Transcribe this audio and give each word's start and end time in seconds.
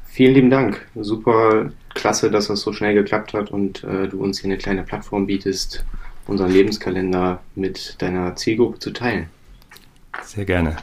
Vielen 0.07 0.33
lieben 0.33 0.49
Dank. 0.49 0.87
Super 0.95 1.71
klasse, 1.95 2.29
dass 2.29 2.47
das 2.47 2.61
so 2.61 2.73
schnell 2.73 2.93
geklappt 2.93 3.33
hat 3.33 3.49
und 3.49 3.83
äh, 3.83 4.07
du 4.07 4.21
uns 4.21 4.39
hier 4.39 4.49
eine 4.49 4.57
kleine 4.57 4.83
Plattform 4.83 5.25
bietest, 5.25 5.83
unseren 6.27 6.51
Lebenskalender 6.51 7.41
mit 7.55 8.01
deiner 8.01 8.35
Zielgruppe 8.35 8.79
zu 8.79 8.91
teilen. 8.91 9.27
Sehr 10.23 10.45
gerne. 10.45 10.77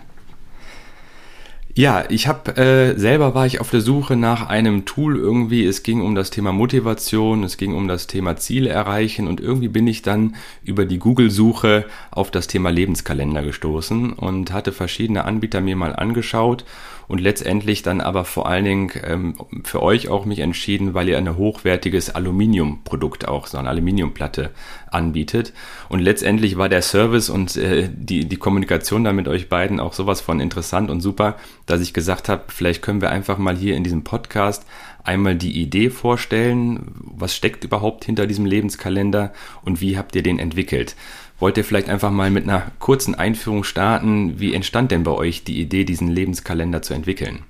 Ja, 1.75 2.05
ich 2.11 2.29
habe 2.29 2.55
äh, 2.59 2.99
selber 2.99 3.35
war 3.35 3.47
ich 3.47 3.59
auf 3.59 3.71
der 3.71 3.81
Suche 3.81 4.15
nach 4.15 4.47
einem 4.47 4.85
Tool 4.85 5.17
irgendwie. 5.17 5.65
Es 5.65 5.83
ging 5.83 6.03
um 6.03 6.15
das 6.15 6.29
Thema 6.29 6.53
Motivation, 6.53 7.45
es 7.45 7.57
ging 7.57 7.75
um 7.75 7.89
das 7.89 8.07
Thema 8.07 8.37
Ziele 8.37 8.69
erreichen 8.69 9.27
und 9.27 9.41
irgendwie 9.41 9.69
bin 9.69 9.87
ich 9.87 10.03
dann 10.03 10.37
über 10.63 10.85
die 10.85 10.99
Google-Suche 10.99 11.87
auf 12.11 12.31
das 12.31 12.47
Thema 12.47 12.69
Lebenskalender 12.69 13.43
gestoßen 13.43 14.13
und 14.13 14.53
hatte 14.53 14.71
verschiedene 14.71 15.25
Anbieter 15.25 15.63
mir 15.63 15.77
mal 15.77 15.97
angeschaut 15.97 16.67
und 17.09 17.21
letztendlich 17.21 17.83
dann 17.83 18.01
aber 18.01 18.25
vor 18.25 18.49
allen 18.49 18.65
Dingen 18.65 18.91
ähm, 19.05 19.35
für 19.65 19.83
euch 19.83 20.09
auch 20.09 20.25
mich 20.25 20.41
entschieden, 20.41 20.95
weil 20.95 21.09
ihr 21.09 21.19
ein 21.19 21.37
hochwertiges 21.37 22.15
Aluminiumprodukt 22.15 23.29
auch, 23.29 23.47
so 23.47 23.59
eine 23.59 23.69
Aluminiumplatte 23.69 24.51
anbietet. 24.91 25.53
Und 25.89 26.01
letztendlich 26.01 26.57
war 26.57 26.69
der 26.69 26.83
Service 26.83 27.29
und 27.31 27.57
äh, 27.57 27.89
die, 27.93 28.29
die 28.29 28.37
Kommunikation 28.37 29.05
da 29.05 29.13
mit 29.13 29.29
euch 29.29 29.49
beiden 29.49 29.81
auch 29.81 29.93
sowas 29.93 30.21
von 30.21 30.41
interessant 30.41 30.91
und 30.91 31.01
super, 31.01 31.37
dass 31.67 31.81
ich 31.81 31.95
gesagt 31.95 32.29
habe, 32.29 32.45
vielleicht 32.49 32.83
können 32.83 33.01
wir 33.01 33.11
einfach 33.11 33.39
mal 33.39 33.57
hier 33.57 33.77
in 33.77 33.85
diesem 33.85 34.05
Podcast 34.05 34.65
einmal 35.05 35.35
die 35.35 35.61
Idee 35.61 35.91
vorstellen, 35.91 36.95
was 37.05 37.35
steckt 37.35 37.65
überhaupt 37.65 38.05
hinter 38.05 38.27
diesem 38.27 38.47
Lebenskalender 38.47 39.33
und 39.65 39.81
wie 39.81 39.99
habt 39.99 40.15
ihr 40.17 40.23
den 40.23 40.39
entwickelt. 40.39 40.97
Wollt 41.39 41.57
ihr 41.57 41.65
vielleicht 41.65 41.89
einfach 41.89 42.11
mal 42.11 42.31
mit 42.31 42.45
einer 42.45 42.71
kurzen 42.79 43.15
Einführung 43.15 43.65
starten? 43.65 44.39
Wie 44.39 44.55
entstand 44.55 44.93
denn 44.93 45.03
bei 45.03 45.11
euch 45.11 45.43
die 45.43 45.61
Idee, 45.61 45.85
diesen 45.85 46.09
Lebenskalender 46.09 46.83
zu 46.83 46.95
entwickeln? 46.95 47.41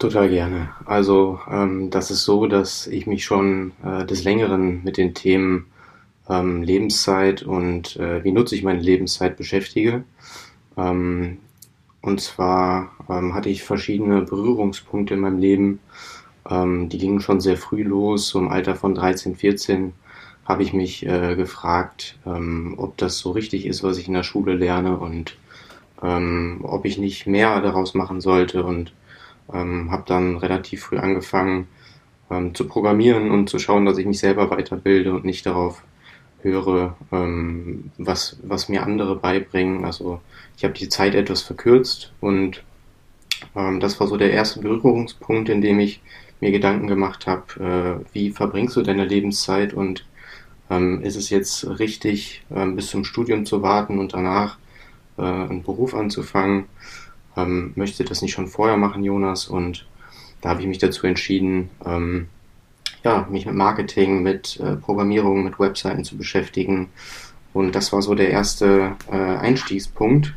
Total 0.00 0.28
gerne. 0.28 0.70
Also 0.84 1.38
ähm, 1.48 1.90
das 1.90 2.10
ist 2.10 2.24
so, 2.24 2.46
dass 2.46 2.88
ich 2.88 3.06
mich 3.06 3.24
schon 3.24 3.72
äh, 3.84 4.04
des 4.04 4.24
Längeren 4.24 4.82
mit 4.82 4.96
den 4.96 5.14
Themen 5.14 5.66
ähm, 6.28 6.62
Lebenszeit 6.62 7.42
und 7.42 7.96
äh, 7.96 8.24
wie 8.24 8.32
nutze 8.32 8.56
ich 8.56 8.64
meine 8.64 8.80
Lebenszeit 8.80 9.36
beschäftige. 9.36 10.04
Ähm, 10.76 11.38
und 12.00 12.20
zwar 12.20 12.92
ähm, 13.08 13.34
hatte 13.34 13.48
ich 13.48 13.62
verschiedene 13.62 14.22
Berührungspunkte 14.22 15.14
in 15.14 15.20
meinem 15.20 15.38
Leben. 15.38 15.80
Ähm, 16.48 16.88
die 16.88 16.98
gingen 16.98 17.20
schon 17.20 17.40
sehr 17.40 17.56
früh 17.56 17.82
los, 17.82 18.28
so 18.28 18.38
im 18.38 18.48
Alter 18.48 18.74
von 18.74 18.94
13, 18.94 19.36
14 19.36 19.92
habe 20.44 20.62
ich 20.62 20.72
mich 20.72 21.06
äh, 21.06 21.36
gefragt, 21.36 22.18
ähm, 22.26 22.74
ob 22.76 22.96
das 22.98 23.18
so 23.18 23.30
richtig 23.30 23.66
ist, 23.66 23.82
was 23.82 23.98
ich 23.98 24.08
in 24.08 24.14
der 24.14 24.22
Schule 24.24 24.54
lerne 24.54 24.98
und 24.98 25.36
ähm, 26.02 26.60
ob 26.62 26.84
ich 26.84 26.98
nicht 26.98 27.26
mehr 27.26 27.60
daraus 27.60 27.94
machen 27.94 28.20
sollte 28.20 28.64
und 28.64 28.92
ähm, 29.52 29.90
habe 29.90 30.04
dann 30.06 30.36
relativ 30.36 30.82
früh 30.82 30.98
angefangen 30.98 31.66
ähm, 32.30 32.54
zu 32.54 32.66
programmieren 32.66 33.30
und 33.30 33.48
zu 33.48 33.58
schauen, 33.58 33.86
dass 33.86 33.98
ich 33.98 34.06
mich 34.06 34.18
selber 34.18 34.50
weiterbilde 34.50 35.14
und 35.14 35.24
nicht 35.24 35.46
darauf 35.46 35.82
höre, 36.42 36.96
ähm, 37.10 37.90
was, 37.96 38.38
was 38.42 38.68
mir 38.68 38.82
andere 38.82 39.16
beibringen. 39.16 39.84
Also 39.84 40.20
ich 40.56 40.64
habe 40.64 40.74
die 40.74 40.90
Zeit 40.90 41.14
etwas 41.14 41.40
verkürzt 41.40 42.12
und 42.20 42.62
ähm, 43.56 43.80
das 43.80 43.98
war 43.98 44.06
so 44.06 44.16
der 44.16 44.32
erste 44.32 44.60
Berührungspunkt, 44.60 45.48
in 45.48 45.62
dem 45.62 45.80
ich 45.80 46.00
mir 46.40 46.50
Gedanken 46.50 46.86
gemacht 46.86 47.26
habe, 47.26 48.02
äh, 48.04 48.14
wie 48.14 48.30
verbringst 48.30 48.76
du 48.76 48.82
deine 48.82 49.04
Lebenszeit 49.04 49.72
und 49.72 50.04
ähm, 50.70 51.02
ist 51.02 51.16
es 51.16 51.30
jetzt 51.30 51.66
richtig, 51.78 52.42
ähm, 52.54 52.76
bis 52.76 52.88
zum 52.88 53.04
Studium 53.04 53.46
zu 53.46 53.62
warten 53.62 53.98
und 53.98 54.14
danach 54.14 54.58
äh, 55.18 55.22
einen 55.22 55.62
Beruf 55.62 55.94
anzufangen? 55.94 56.66
Ähm, 57.36 57.72
möchte 57.74 58.04
das 58.04 58.22
nicht 58.22 58.32
schon 58.32 58.46
vorher 58.46 58.76
machen, 58.76 59.04
Jonas? 59.04 59.46
Und 59.46 59.86
da 60.40 60.50
habe 60.50 60.60
ich 60.60 60.66
mich 60.66 60.78
dazu 60.78 61.06
entschieden, 61.06 61.70
ähm, 61.84 62.28
ja, 63.02 63.26
mich 63.30 63.46
mit 63.46 63.54
Marketing, 63.54 64.22
mit 64.22 64.58
äh, 64.60 64.76
Programmierung, 64.76 65.44
mit 65.44 65.58
Webseiten 65.58 66.04
zu 66.04 66.16
beschäftigen. 66.16 66.88
Und 67.52 67.74
das 67.74 67.92
war 67.92 68.02
so 68.02 68.14
der 68.14 68.30
erste 68.30 68.96
äh, 69.10 69.16
Einstiegspunkt, 69.16 70.34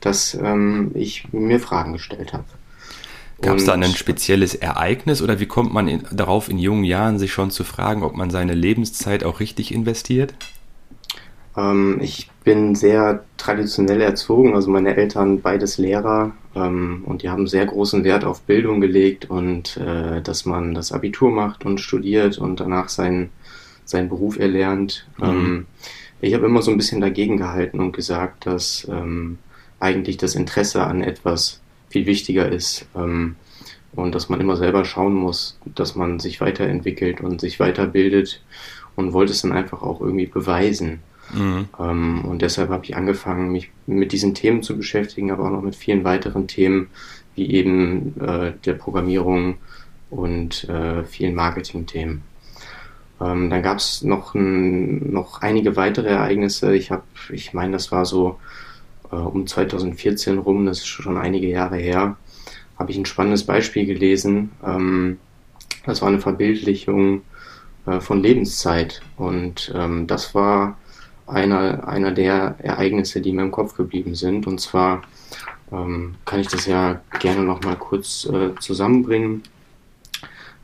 dass 0.00 0.34
ähm, 0.34 0.90
ich 0.94 1.32
mir 1.32 1.60
Fragen 1.60 1.92
gestellt 1.92 2.32
habe. 2.32 2.44
Gab 3.42 3.56
es 3.56 3.64
da 3.64 3.72
ein 3.72 3.82
spezielles 3.84 4.54
Ereignis 4.54 5.22
oder 5.22 5.40
wie 5.40 5.46
kommt 5.46 5.72
man 5.72 5.88
in, 5.88 6.02
darauf 6.12 6.48
in 6.48 6.58
jungen 6.58 6.84
Jahren, 6.84 7.18
sich 7.18 7.32
schon 7.32 7.50
zu 7.50 7.64
fragen, 7.64 8.02
ob 8.02 8.14
man 8.14 8.30
seine 8.30 8.54
Lebenszeit 8.54 9.24
auch 9.24 9.40
richtig 9.40 9.72
investiert? 9.72 10.34
Ähm, 11.56 11.98
ich 12.00 12.30
bin 12.44 12.74
sehr 12.74 13.24
traditionell 13.38 14.00
erzogen, 14.00 14.54
also 14.54 14.70
meine 14.70 14.96
Eltern 14.96 15.40
beides 15.40 15.78
Lehrer 15.78 16.32
ähm, 16.54 17.02
und 17.06 17.22
die 17.22 17.30
haben 17.30 17.46
sehr 17.46 17.66
großen 17.66 18.04
Wert 18.04 18.24
auf 18.24 18.42
Bildung 18.42 18.80
gelegt 18.80 19.28
und 19.30 19.76
äh, 19.78 20.20
dass 20.20 20.44
man 20.44 20.74
das 20.74 20.92
Abitur 20.92 21.30
macht 21.30 21.64
und 21.64 21.80
studiert 21.80 22.38
und 22.38 22.60
danach 22.60 22.88
seinen, 22.88 23.30
seinen 23.84 24.08
Beruf 24.08 24.38
erlernt. 24.38 25.06
Mhm. 25.18 25.24
Ähm, 25.24 25.66
ich 26.20 26.34
habe 26.34 26.46
immer 26.46 26.60
so 26.60 26.70
ein 26.70 26.76
bisschen 26.76 27.00
dagegen 27.00 27.38
gehalten 27.38 27.80
und 27.80 27.92
gesagt, 27.92 28.44
dass 28.44 28.86
ähm, 28.90 29.38
eigentlich 29.78 30.18
das 30.18 30.34
Interesse 30.34 30.84
an 30.84 31.02
etwas 31.02 31.60
viel 31.90 32.06
wichtiger 32.06 32.50
ist 32.50 32.86
ähm, 32.96 33.36
und 33.92 34.14
dass 34.14 34.28
man 34.30 34.40
immer 34.40 34.56
selber 34.56 34.84
schauen 34.84 35.14
muss, 35.14 35.58
dass 35.74 35.96
man 35.96 36.18
sich 36.20 36.40
weiterentwickelt 36.40 37.20
und 37.20 37.40
sich 37.40 37.60
weiterbildet 37.60 38.42
und 38.96 39.12
wollte 39.12 39.32
es 39.32 39.42
dann 39.42 39.52
einfach 39.52 39.82
auch 39.82 40.00
irgendwie 40.00 40.26
beweisen. 40.26 41.00
Mhm. 41.34 41.68
Ähm, 41.78 42.24
und 42.24 42.42
deshalb 42.42 42.70
habe 42.70 42.84
ich 42.84 42.96
angefangen, 42.96 43.52
mich 43.52 43.70
mit 43.86 44.12
diesen 44.12 44.34
Themen 44.34 44.62
zu 44.62 44.76
beschäftigen, 44.76 45.30
aber 45.30 45.44
auch 45.44 45.50
noch 45.50 45.62
mit 45.62 45.76
vielen 45.76 46.04
weiteren 46.04 46.46
Themen, 46.46 46.88
wie 47.34 47.50
eben 47.50 48.20
äh, 48.20 48.52
der 48.64 48.74
Programmierung 48.74 49.58
und 50.10 50.68
äh, 50.68 51.04
vielen 51.04 51.34
Marketing-Themen. 51.34 52.22
Ähm, 53.20 53.50
dann 53.50 53.62
gab 53.62 53.78
es 53.78 54.02
noch, 54.02 54.34
noch 54.34 55.42
einige 55.42 55.76
weitere 55.76 56.08
Ereignisse. 56.08 56.74
Ich 56.74 56.90
habe, 56.90 57.02
ich 57.30 57.52
meine, 57.52 57.72
das 57.72 57.92
war 57.92 58.04
so 58.04 58.38
äh, 59.12 59.16
um 59.16 59.46
2014 59.46 60.38
rum, 60.38 60.66
das 60.66 60.78
ist 60.78 60.86
schon 60.86 61.16
einige 61.16 61.48
Jahre 61.48 61.76
her, 61.76 62.16
habe 62.78 62.90
ich 62.90 62.98
ein 62.98 63.06
spannendes 63.06 63.44
Beispiel 63.44 63.86
gelesen. 63.86 64.50
Ähm, 64.64 65.18
das 65.86 66.02
war 66.02 66.08
eine 66.08 66.20
Verbildlichung 66.20 67.22
äh, 67.86 68.00
von 68.00 68.22
Lebenszeit 68.22 69.02
und 69.16 69.72
ähm, 69.74 70.06
das 70.06 70.34
war 70.34 70.76
einer, 71.26 71.86
einer 71.86 72.10
der 72.10 72.56
Ereignisse, 72.58 73.20
die 73.20 73.32
mir 73.32 73.42
im 73.42 73.50
Kopf 73.50 73.76
geblieben 73.76 74.14
sind. 74.14 74.46
Und 74.46 74.60
zwar 74.60 75.02
ähm, 75.72 76.16
kann 76.24 76.40
ich 76.40 76.48
das 76.48 76.66
ja 76.66 77.00
gerne 77.20 77.42
nochmal 77.42 77.76
kurz 77.76 78.26
äh, 78.26 78.54
zusammenbringen. 78.58 79.42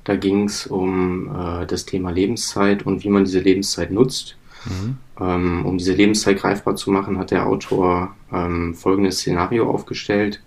Da 0.05 0.17
ging 0.17 0.45
es 0.45 0.67
um 0.67 1.29
äh, 1.35 1.67
das 1.67 1.87
Thema 1.87 2.11
Lebenszeit 2.11 2.85
und 2.85 3.05
wie 3.05 3.09
man 3.09 3.25
diese 3.25 3.41
Lebenszeit 3.41 3.91
nutzt. 3.91 4.37
Mhm. 4.65 4.97
Ähm, 5.21 5.67
um 5.67 5.79
diese 5.79 5.95
Lebenszeit 5.95 6.39
greifbar 6.39 6.77
zu 6.77 6.91
machen, 6.91 7.19
hat 7.19 7.31
der 7.31 7.47
Autor 7.47 8.16
ähm, 8.33 8.75
folgendes 8.75 9.19
Szenario 9.19 9.71
aufgestellt. 9.71 10.43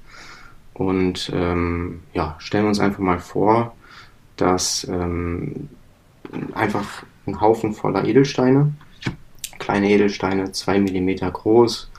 Und 0.74 1.32
ähm, 1.34 2.02
ja, 2.14 2.36
stellen 2.40 2.66
wir 2.66 2.70
uns 2.70 2.80
einfach 2.80 3.00
mal 3.00 3.20
vor, 3.20 3.76
dass 4.38 4.88
ähm, 4.90 5.70
einfach 6.54 7.04
ein 7.28 7.42
Haufen 7.42 7.74
voller 7.74 8.06
Edelsteine, 8.06 8.74
kleine 9.58 9.90
Edelsteine, 9.90 10.52
zwei 10.52 10.80
Millimeter 10.80 11.30
groß 11.30 11.92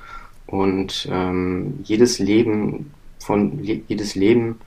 und 0.47 1.09
ähm, 1.11 1.81
jedes 1.85 2.19
Leben 2.19 2.93
von 3.19 3.63
jedes 3.63 4.15
Leben 4.15 4.59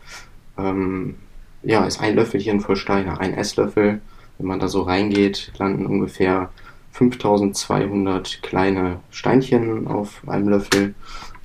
ähm, 0.57 1.15
ja, 1.63 1.85
ist 1.85 2.01
ein 2.01 2.15
Löffelchen 2.15 2.59
voll 2.61 2.75
Steine, 2.75 3.19
ein 3.19 3.33
Esslöffel 3.33 4.01
Wenn 4.37 4.47
man 4.47 4.59
da 4.59 4.67
so 4.67 4.81
reingeht, 4.81 5.53
landen 5.57 5.85
ungefähr 5.85 6.51
5200 6.93 8.41
kleine 8.43 8.99
Steinchen 9.09 9.87
auf 9.87 10.21
einem 10.27 10.49
Löffel 10.49 10.93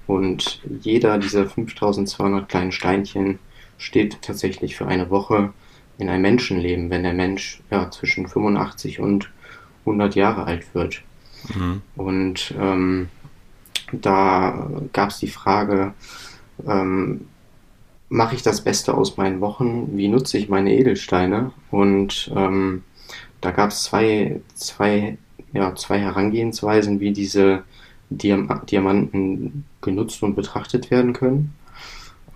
und 0.06 0.62
jeder 0.80 1.18
dieser 1.18 1.48
5200 1.48 2.48
kleinen 2.48 2.72
Steinchen 2.72 3.38
steht 3.78 4.22
tatsächlich 4.22 4.76
für 4.76 4.86
eine 4.86 5.10
Woche 5.10 5.52
in 5.98 6.08
einem 6.08 6.22
Menschenleben, 6.22 6.90
wenn 6.90 7.02
der 7.02 7.14
Mensch 7.14 7.62
ja, 7.70 7.90
zwischen 7.90 8.28
85 8.28 9.00
und 9.00 9.30
100 9.80 10.14
Jahre 10.14 10.44
alt 10.44 10.74
wird. 10.74 11.02
Mhm. 11.54 11.82
Und 11.96 12.54
ähm, 12.58 13.08
da 13.92 14.70
gab 14.92 15.10
es 15.10 15.18
die 15.18 15.28
Frage, 15.28 15.94
ähm, 16.66 17.26
mache 18.08 18.34
ich 18.34 18.42
das 18.42 18.62
Beste 18.62 18.94
aus 18.94 19.16
meinen 19.16 19.40
Wochen? 19.40 19.96
Wie 19.96 20.08
nutze 20.08 20.38
ich 20.38 20.48
meine 20.48 20.74
Edelsteine? 20.74 21.52
Und 21.70 22.30
ähm, 22.34 22.84
da 23.40 23.50
gab 23.50 23.70
es 23.70 23.84
zwei, 23.84 24.40
zwei, 24.54 25.16
ja, 25.52 25.74
zwei 25.74 25.98
Herangehensweisen, 25.98 27.00
wie 27.00 27.12
diese 27.12 27.64
Diam 28.10 28.48
Diamanten 28.70 29.64
genutzt 29.80 30.22
und 30.22 30.34
betrachtet 30.34 30.90
werden 30.90 31.12
können. 31.12 31.54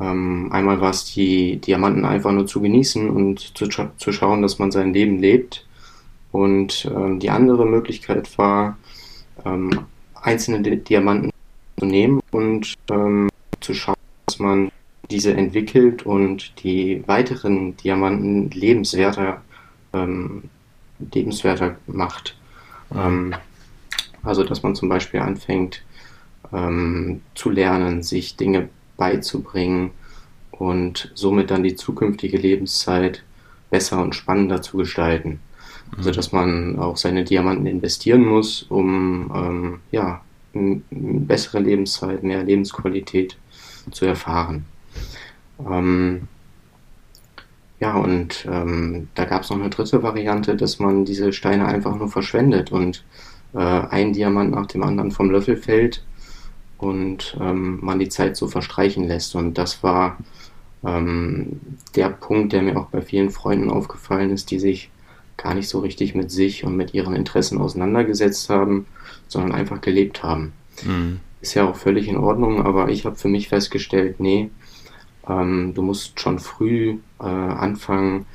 Ähm, 0.00 0.50
einmal 0.52 0.80
war 0.80 0.90
es 0.90 1.04
die 1.04 1.56
Diamanten 1.58 2.04
einfach 2.04 2.32
nur 2.32 2.46
zu 2.46 2.60
genießen 2.60 3.08
und 3.10 3.56
zu, 3.56 3.66
zu 3.68 4.12
schauen, 4.12 4.42
dass 4.42 4.58
man 4.58 4.70
sein 4.70 4.92
Leben 4.92 5.18
lebt. 5.18 5.66
Und 6.30 6.90
ähm, 6.94 7.20
die 7.20 7.30
andere 7.30 7.66
Möglichkeit 7.66 8.36
war, 8.38 8.78
ähm, 9.44 9.86
einzelne 10.14 10.62
Diamanten 10.76 11.30
zu 11.78 11.86
nehmen 11.86 12.20
und 12.30 12.74
ähm, 12.90 13.28
zu 13.60 13.74
schauen, 13.74 13.96
dass 14.26 14.38
man 14.38 14.70
diese 15.10 15.34
entwickelt 15.34 16.06
und 16.06 16.62
die 16.62 17.02
weiteren 17.06 17.76
Diamanten 17.76 18.50
lebenswerter, 18.50 19.42
ähm, 19.92 20.44
lebenswerter 21.12 21.76
macht. 21.86 22.36
Ähm, 22.94 23.34
also 24.22 24.44
dass 24.44 24.62
man 24.62 24.74
zum 24.74 24.88
Beispiel 24.88 25.20
anfängt 25.20 25.82
ähm, 26.52 27.22
zu 27.34 27.50
lernen, 27.50 28.02
sich 28.02 28.36
Dinge 28.36 28.68
beizubringen 28.96 29.90
und 30.50 31.10
somit 31.14 31.50
dann 31.50 31.62
die 31.62 31.74
zukünftige 31.74 32.36
Lebenszeit 32.36 33.24
besser 33.70 34.00
und 34.00 34.14
spannender 34.14 34.62
zu 34.62 34.76
gestalten. 34.76 35.40
Also 35.96 36.10
mhm. 36.10 36.14
dass 36.14 36.32
man 36.32 36.78
auch 36.78 36.96
seine 36.96 37.24
Diamanten 37.24 37.66
investieren 37.66 38.24
muss, 38.24 38.62
um 38.64 39.32
ähm, 39.34 39.80
ja, 39.90 40.20
eine 40.54 40.82
bessere 40.90 41.60
Lebenszeit, 41.60 42.22
mehr 42.22 42.42
Lebensqualität 42.42 43.36
zu 43.90 44.04
erfahren. 44.04 44.66
Ähm, 45.58 46.28
ja, 47.82 47.96
und 47.96 48.46
ähm, 48.48 49.08
da 49.16 49.24
gab 49.24 49.42
es 49.42 49.50
noch 49.50 49.58
eine 49.58 49.68
dritte 49.68 50.04
Variante, 50.04 50.54
dass 50.54 50.78
man 50.78 51.04
diese 51.04 51.32
Steine 51.32 51.66
einfach 51.66 51.96
nur 51.96 52.08
verschwendet 52.08 52.70
und 52.70 53.02
äh, 53.54 53.58
ein 53.58 54.12
Diamant 54.12 54.52
nach 54.52 54.66
dem 54.66 54.84
anderen 54.84 55.10
vom 55.10 55.32
Löffel 55.32 55.56
fällt 55.56 56.04
und 56.78 57.36
ähm, 57.40 57.80
man 57.82 57.98
die 57.98 58.08
Zeit 58.08 58.36
so 58.36 58.46
verstreichen 58.46 59.08
lässt. 59.08 59.34
Und 59.34 59.58
das 59.58 59.82
war 59.82 60.16
ähm, 60.84 61.58
der 61.96 62.10
Punkt, 62.10 62.52
der 62.52 62.62
mir 62.62 62.76
auch 62.76 62.86
bei 62.86 63.02
vielen 63.02 63.30
Freunden 63.30 63.68
aufgefallen 63.68 64.30
ist, 64.30 64.52
die 64.52 64.60
sich 64.60 64.88
gar 65.36 65.54
nicht 65.54 65.68
so 65.68 65.80
richtig 65.80 66.14
mit 66.14 66.30
sich 66.30 66.62
und 66.62 66.76
mit 66.76 66.94
ihren 66.94 67.16
Interessen 67.16 67.58
auseinandergesetzt 67.58 68.48
haben, 68.48 68.86
sondern 69.26 69.50
einfach 69.50 69.80
gelebt 69.80 70.22
haben. 70.22 70.52
Mhm. 70.84 71.18
Ist 71.40 71.54
ja 71.54 71.68
auch 71.68 71.74
völlig 71.74 72.06
in 72.06 72.16
Ordnung, 72.16 72.64
aber 72.64 72.90
ich 72.90 73.06
habe 73.06 73.16
für 73.16 73.28
mich 73.28 73.48
festgestellt, 73.48 74.20
nee, 74.20 74.50
ähm, 75.28 75.72
du 75.74 75.82
musst 75.82 76.18
schon 76.20 76.38
früh 76.38 76.98
äh, 77.20 77.24
anfangen, 77.24 78.26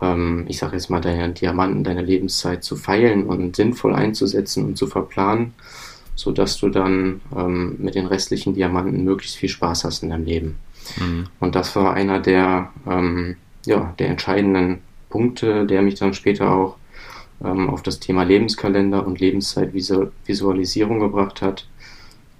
ähm, 0.00 0.44
ich 0.48 0.58
sage 0.58 0.74
jetzt 0.74 0.90
mal, 0.90 1.00
deine 1.00 1.32
Diamanten, 1.32 1.84
deine 1.84 2.02
Lebenszeit 2.02 2.64
zu 2.64 2.76
feilen 2.76 3.24
und 3.24 3.56
sinnvoll 3.56 3.94
einzusetzen 3.94 4.64
und 4.64 4.76
zu 4.76 4.86
verplanen, 4.86 5.54
sodass 6.14 6.58
du 6.58 6.68
dann 6.68 7.20
ähm, 7.36 7.76
mit 7.78 7.94
den 7.94 8.06
restlichen 8.06 8.54
Diamanten 8.54 9.04
möglichst 9.04 9.36
viel 9.36 9.48
Spaß 9.48 9.84
hast 9.84 10.02
in 10.02 10.10
deinem 10.10 10.24
Leben. 10.24 10.56
Mhm. 10.98 11.26
Und 11.40 11.54
das 11.54 11.74
war 11.76 11.94
einer 11.94 12.20
der, 12.20 12.72
ähm, 12.86 13.36
ja, 13.66 13.94
der 13.98 14.08
entscheidenden 14.08 14.80
Punkte, 15.08 15.66
der 15.66 15.82
mich 15.82 15.94
dann 15.94 16.14
später 16.14 16.50
auch 16.50 16.76
ähm, 17.42 17.70
auf 17.70 17.82
das 17.82 18.00
Thema 18.00 18.24
Lebenskalender 18.24 19.06
und 19.06 19.20
Lebenszeitvisualisierung 19.20 21.00
gebracht 21.00 21.42
hat. 21.42 21.66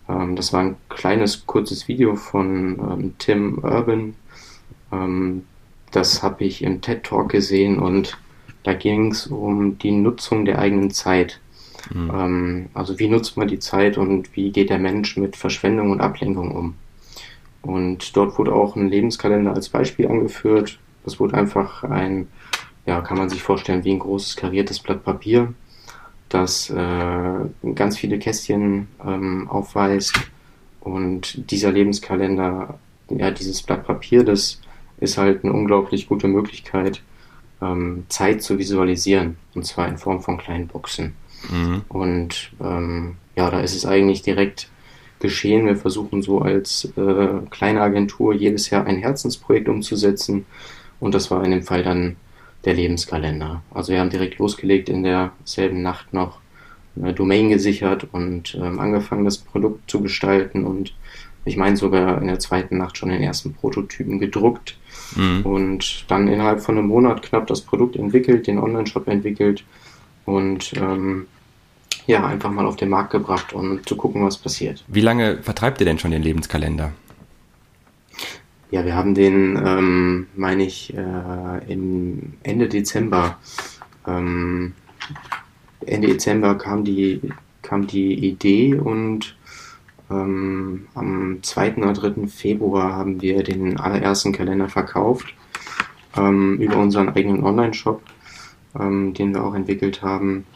Ähm, 0.09 0.37
das 0.37 0.53
war 0.53 0.61
ein 0.61 0.77
kleines, 0.89 1.47
kurzes 1.47 1.89
Video 1.89 2.17
von 2.17 2.79
ähm, 2.79 3.15
Tim 3.19 3.59
Urban. 3.59 4.15
Ähm, 4.93 5.45
das 5.91 6.23
habe 6.23 6.45
ich 6.45 6.63
im 6.63 6.81
TED 6.81 7.05
Talk 7.05 7.31
gesehen 7.31 7.79
und 7.79 8.19
da 8.65 8.75
ging 8.75 9.13
es 9.13 9.27
um 9.29 9.79
die 9.79 9.93
Nutzung 9.93 10.45
der 10.45 10.59
eigenen 10.59 10.91
Zeit. 10.91 11.41
Mhm. 11.93 12.11
Ähm, 12.13 12.67
also 12.75 12.99
wie 12.99 13.09
nutzt 13.09 13.37
man 13.37 13.49
die 13.49 13.59
Zeit 13.59 13.99
und 13.99 14.35
wie 14.37 14.51
geht 14.51 14.71
der 14.71 14.79
Mensch 14.79 15.17
mit 15.17 15.37
Verschwendung 15.37 15.91
und 15.91 16.01
Ablenkung 16.01 16.51
um? 16.51 16.75
Und 17.63 18.17
dort 18.17 18.39
wurde 18.39 18.53
auch 18.53 18.77
ein 18.77 18.89
Lebenskalender 18.89 19.55
als 19.55 19.69
Beispiel 19.69 20.09
angeführt. 20.09 20.79
Das 21.05 21.21
wurde 21.21 21.35
einfach 21.35 21.85
ein, 21.85 22.29
ja, 22.87 23.01
kann 23.01 23.17
man 23.17 23.29
sich 23.29 23.43
vorstellen, 23.43 23.85
wie 23.85 23.93
ein 23.93 23.99
großes 23.99 24.37
kariertes 24.37 24.81
Blatt 24.81 25.05
Papier 25.05 25.55
das 26.35 26.69
äh, 26.71 27.75
ganz 27.75 27.97
viele 27.97 28.19
Kästchen 28.19 28.89
ähm, 29.05 29.49
aufweist. 29.49 30.15
Und 30.81 31.51
dieser 31.51 31.73
Lebenskalender, 31.73 32.79
ja, 33.09 33.31
dieses 33.31 33.63
Blatt 33.63 33.87
Papier, 33.87 34.25
das 34.25 34.61
ist 34.99 35.17
halt 35.17 35.45
eine 35.45 35.53
unglaublich 35.53 36.09
gute 36.09 36.29
Möglichkeit, 36.29 37.03
ähm, 37.63 38.05
Zeit 38.09 38.43
zu 38.43 38.59
visualisieren. 38.59 39.37
Und 39.55 39.65
zwar 39.65 39.89
in 39.89 39.97
Form 39.97 40.21
von 40.21 40.37
kleinen 40.37 40.67
Boxen. 40.67 41.15
Mhm. 41.51 41.83
Und 41.89 42.53
ähm, 42.61 43.17
ja, 43.37 43.51
da 43.51 43.61
ist 43.61 43.75
es 43.75 43.87
eigentlich 43.87 44.23
direkt 44.23 44.69
geschehen. 45.21 45.67
Wir 45.67 45.77
versuchen 45.77 46.21
so 46.21 46.41
als 46.41 46.93
äh, 46.97 47.29
kleine 47.51 47.81
Agentur 47.81 48.35
jedes 48.35 48.71
Jahr 48.71 48.87
ein 48.87 48.99
Herzensprojekt 48.99 49.69
umzusetzen. 49.69 50.47
Und 51.01 51.15
das 51.15 51.31
war 51.31 51.45
in 51.45 51.53
dem 51.53 51.63
Fall 51.63 51.83
dann 51.83 52.17
der 52.65 52.75
Lebenskalender. 52.75 53.63
Also 53.73 53.93
wir 53.93 54.01
haben 54.01 54.11
direkt 54.11 54.39
losgelegt 54.39 54.89
in 54.89 55.03
derselben 55.03 55.83
Nacht 55.83 56.13
noch 56.13 56.39
eine 56.97 57.13
Domain 57.13 57.49
gesichert 57.49 58.07
und 58.13 58.55
ähm, 58.55 58.79
angefangen, 58.79 59.25
das 59.25 59.39
Produkt 59.39 59.91
zu 59.91 60.01
gestalten 60.01 60.65
und 60.65 60.95
ich 61.45 61.57
meine 61.57 61.77
sogar 61.77 62.21
in 62.21 62.29
der 62.29 62.39
zweiten 62.39 62.79
Nacht 62.79 62.97
schon 62.97 63.11
den 63.11 63.23
ersten 63.23 63.53
Prototypen 63.53 64.19
gedruckt 64.19 64.79
mhm. 65.17 65.43
und 65.45 66.11
dann 66.11 66.29
innerhalb 66.29 66.61
von 66.61 66.79
einem 66.79 66.89
Monat 66.89 67.23
knapp 67.23 67.47
das 67.49 67.61
Produkt 67.61 67.97
entwickelt, 67.97 68.47
den 68.47 68.59
Online-Shop 68.59 69.09
entwickelt 69.09 69.65
und 70.25 70.73
ähm, 70.75 71.27
ja, 72.07 72.27
einfach 72.27 72.51
mal 72.51 72.67
auf 72.67 72.77
den 72.77 72.91
Markt 72.91 73.11
gebracht, 73.11 73.53
um 73.53 73.85
zu 73.87 73.97
gucken, 73.97 74.25
was 74.25 74.37
passiert. 74.37 74.85
Wie 74.89 75.01
lange 75.01 75.39
vertreibt 75.43 75.81
ihr 75.81 75.87
denn 75.87 75.99
schon 75.99 76.11
den 76.11 76.23
Lebenskalender? 76.23 76.93
Ja, 78.75 78.85
wir 78.85 78.97
haben 78.97 79.15
den, 79.15 79.57
ähm, 79.65 80.27
meine 80.35 80.65
ich, 80.65 80.93
äh, 80.93 81.73
im 81.73 82.33
Ende 82.43 82.69
Dezember. 82.69 83.39
Ähm, 84.05 84.73
Ende 85.87 86.09
Dezember 86.09 86.57
kam 86.57 86.83
die, 86.83 87.21
kam 87.63 87.87
die 87.87 88.15
Idee 88.15 88.75
und 88.75 89.37
ähm, 90.11 90.89
am 90.97 91.39
2. 91.41 91.77
oder 91.77 91.93
3. 91.93 92.27
Februar 92.27 92.95
haben 92.95 93.23
wir 93.23 93.45
den 93.45 93.79
allerersten 93.79 94.33
Kalender 94.33 94.69
verkauft 94.69 95.33
ähm, 96.17 96.57
über 96.59 96.77
unseren 96.77 97.11
eigenen 97.11 97.45
Online-Shop, 97.45 98.03
ähm, 98.81 99.15
den 99.15 99.35
wir 99.35 99.45
auch 99.45 99.55
entwickelt 99.55 100.03
haben. 100.03 100.47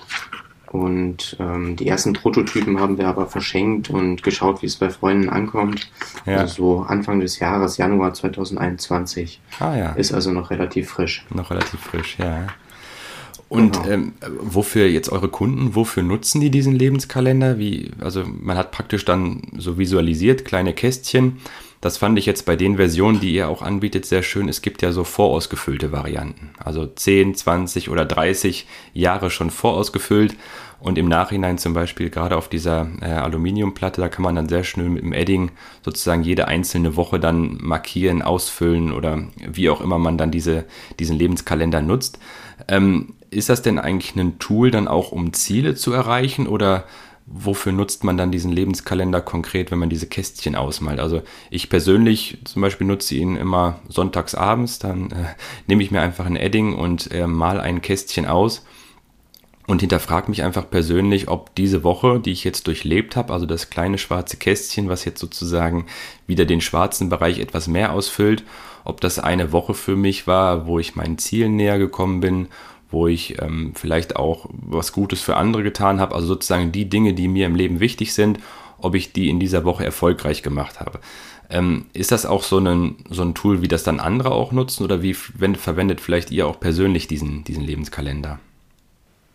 Und 0.71 1.37
ähm, 1.41 1.77
die 1.77 1.89
ersten 1.89 2.13
Prototypen 2.13 2.79
haben 2.79 2.99
wir 2.99 3.09
aber 3.09 3.27
verschenkt 3.27 3.89
und 3.89 4.23
geschaut, 4.23 4.61
wie 4.63 4.67
es 4.67 4.77
bei 4.77 4.91
Freunden 4.91 5.31
ankommt. 5.31 5.91
Ja. 6.27 6.39
Also 6.39 6.55
so 6.55 6.83
Anfang 6.83 7.21
des 7.21 7.39
Jahres, 7.39 7.79
Januar 7.79 8.13
2021. 8.13 9.41
Ah, 9.61 9.77
ja. 9.77 9.93
Ist 9.93 10.13
also 10.13 10.31
noch 10.33 10.51
relativ 10.51 10.91
frisch. 10.91 11.25
Noch 11.31 11.51
relativ 11.51 11.81
frisch, 11.81 12.19
ja. 12.19 12.49
Und 13.49 13.83
genau. 13.83 13.89
ähm, 13.89 14.13
wofür 14.41 14.87
jetzt 14.87 15.11
eure 15.11 15.29
Kunden, 15.29 15.75
wofür 15.75 16.03
nutzen 16.03 16.41
die 16.41 16.51
diesen 16.51 16.75
Lebenskalender? 16.75 17.59
Wie, 17.59 17.91
also 17.99 18.25
man 18.27 18.59
hat 18.59 18.73
praktisch 18.73 19.05
dann 19.05 19.43
so 19.57 19.79
visualisiert, 19.79 20.45
kleine 20.45 20.75
Kästchen. 20.75 21.39
Das 21.81 21.97
fand 21.97 22.19
ich 22.19 22.27
jetzt 22.27 22.45
bei 22.45 22.57
den 22.57 22.77
Versionen, 22.77 23.21
die 23.21 23.33
ihr 23.33 23.49
auch 23.49 23.63
anbietet, 23.63 24.05
sehr 24.05 24.23
schön. 24.23 24.49
Es 24.49 24.63
gibt 24.63 24.83
ja 24.83 24.91
so 24.91 25.05
vorausgefüllte 25.05 25.93
Varianten. 25.93 26.51
Also 26.59 26.87
10, 26.87 27.37
20 27.37 27.89
oder 27.89 28.05
30 28.05 28.67
Jahre 28.95 29.31
schon 29.31 29.51
vorausgefüllt. 29.51 30.35
Und 30.81 30.99
im 30.99 31.09
Nachhinein 31.09 31.59
zum 31.59 31.75
Beispiel 31.75 32.11
gerade 32.11 32.37
auf 32.37 32.49
dieser 32.49 32.89
äh, 33.01 33.07
Aluminiumplatte, 33.07 34.01
da 34.01 34.09
kann 34.09 34.23
man 34.23 34.37
dann 34.37 34.49
sehr 34.49 34.63
schnell 34.63 34.89
mit 34.89 35.03
dem 35.03 35.13
Edding 35.13 35.51
sozusagen 35.85 36.23
jede 36.23 36.47
einzelne 36.47 36.95
Woche 36.97 37.19
dann 37.19 37.59
markieren, 37.61 38.23
ausfüllen 38.23 38.93
oder 38.93 39.25
wie 39.45 39.71
auch 39.71 39.81
immer 39.81 39.99
man 39.99 40.19
dann 40.19 40.31
diese, 40.31 40.67
diesen 41.01 41.19
Lebenskalender 41.19 41.83
nutzt. 41.83 42.21
Ähm, 42.69 43.15
ist 43.31 43.49
das 43.49 43.63
denn 43.63 43.79
eigentlich 43.79 44.17
ein 44.17 44.39
Tool 44.39 44.71
dann 44.71 44.89
auch, 44.89 45.13
um 45.13 45.33
Ziele 45.33 45.75
zu 45.75 45.93
erreichen 45.93 46.47
oder 46.47 46.85
wofür 47.31 47.73
nutzt 47.73 48.05
man 48.05 48.17
dann 48.17 48.33
diesen 48.33 48.53
Lebenskalender 48.53 49.21
konkret, 49.21 49.71
wenn 49.71 49.79
man 49.79 49.91
diese 49.91 50.07
Kästchen 50.07 50.57
ausmalt? 50.57 50.99
Also 50.99 51.23
ich 51.51 51.69
persönlich 51.69 52.39
zum 52.45 52.63
Beispiel 52.63 52.87
nutze 52.87 53.15
ihn 53.15 53.37
immer 53.37 53.81
sonntags 53.89 54.35
abends, 54.35 54.79
dann 54.79 55.11
äh, 55.11 55.35
nehme 55.67 55.83
ich 55.83 55.91
mir 55.91 56.01
einfach 56.01 56.27
ein 56.27 56.37
Edding 56.37 56.75
und 56.75 57.11
äh, 57.13 57.27
mal 57.27 57.61
ein 57.61 57.83
Kästchen 57.83 58.27
aus 58.27 58.65
und 59.67 59.83
hinterfrage 59.83 60.31
mich 60.31 60.43
einfach 60.43 60.71
persönlich, 60.71 61.29
ob 61.29 61.55
diese 61.55 61.85
Woche, 61.85 62.21
die 62.21 62.33
ich 62.33 62.43
jetzt 62.43 62.67
durchlebt 62.67 63.17
habe, 63.17 63.35
also 63.35 63.45
das 63.45 63.69
kleine 63.69 63.99
schwarze 63.99 64.39
Kästchen, 64.39 64.89
was 64.89 65.05
jetzt 65.05 65.21
sozusagen 65.21 65.85
wieder 66.27 66.47
den 66.47 66.63
schwarzen 66.63 67.11
Bereich 67.11 67.39
etwas 67.39 67.69
mehr 67.69 67.93
ausfüllt, 67.93 68.45
ob 68.85 69.03
das 69.03 69.19
eine 69.19 69.53
Woche 69.53 69.75
für 69.75 69.95
mich 69.95 70.27
war, 70.27 70.67
wo 70.67 70.79
ich 70.79 70.97
meinen 70.97 71.19
Zielen 71.19 71.57
näher 71.57 71.79
gekommen 71.79 72.21
bin, 72.21 72.49
wo 72.91 73.07
ich 73.07 73.41
ähm, 73.43 73.73
vielleicht 73.75 74.17
auch 74.17 74.49
was 74.53 74.93
Gutes 74.93 75.21
für 75.21 75.37
andere 75.37 75.63
getan 75.63 76.01
habe, 76.01 76.15
also 76.15 76.27
sozusagen 76.27 76.73
die 76.73 76.89
Dinge, 76.89 77.15
die 77.15 77.29
mir 77.29 77.47
im 77.47 77.55
Leben 77.55 77.81
wichtig 77.81 78.15
sind, 78.15 78.39
ob 78.79 78.95
ich 78.95 79.13
die 79.13 79.29
in 79.29 79.41
dieser 79.41 79.65
Woche 79.65 79.85
erfolgreich 79.85 80.43
gemacht 80.43 80.81
habe. 80.81 81.01
Ähm, 81.51 81.87
ist 81.93 82.13
das 82.13 82.27
auch 82.27 82.43
so 82.43 82.59
ein, 82.59 82.97
so 83.09 83.23
ein 83.23 83.35
Tool, 83.35 83.63
wie 83.63 83.69
das 83.69 83.83
dann 83.83 84.01
andere 84.01 84.33
auch 84.33 84.53
nutzen 84.53 84.85
oder 84.85 85.03
wie 85.03 85.17
wenn, 85.35 85.55
verwendet 85.57 86.01
vielleicht 86.01 86.31
ihr 86.31 86.47
auch 86.47 86.61
persönlich 86.61 87.09
diesen, 87.09 87.45
diesen 87.45 87.65
Lebenskalender? 87.65 88.39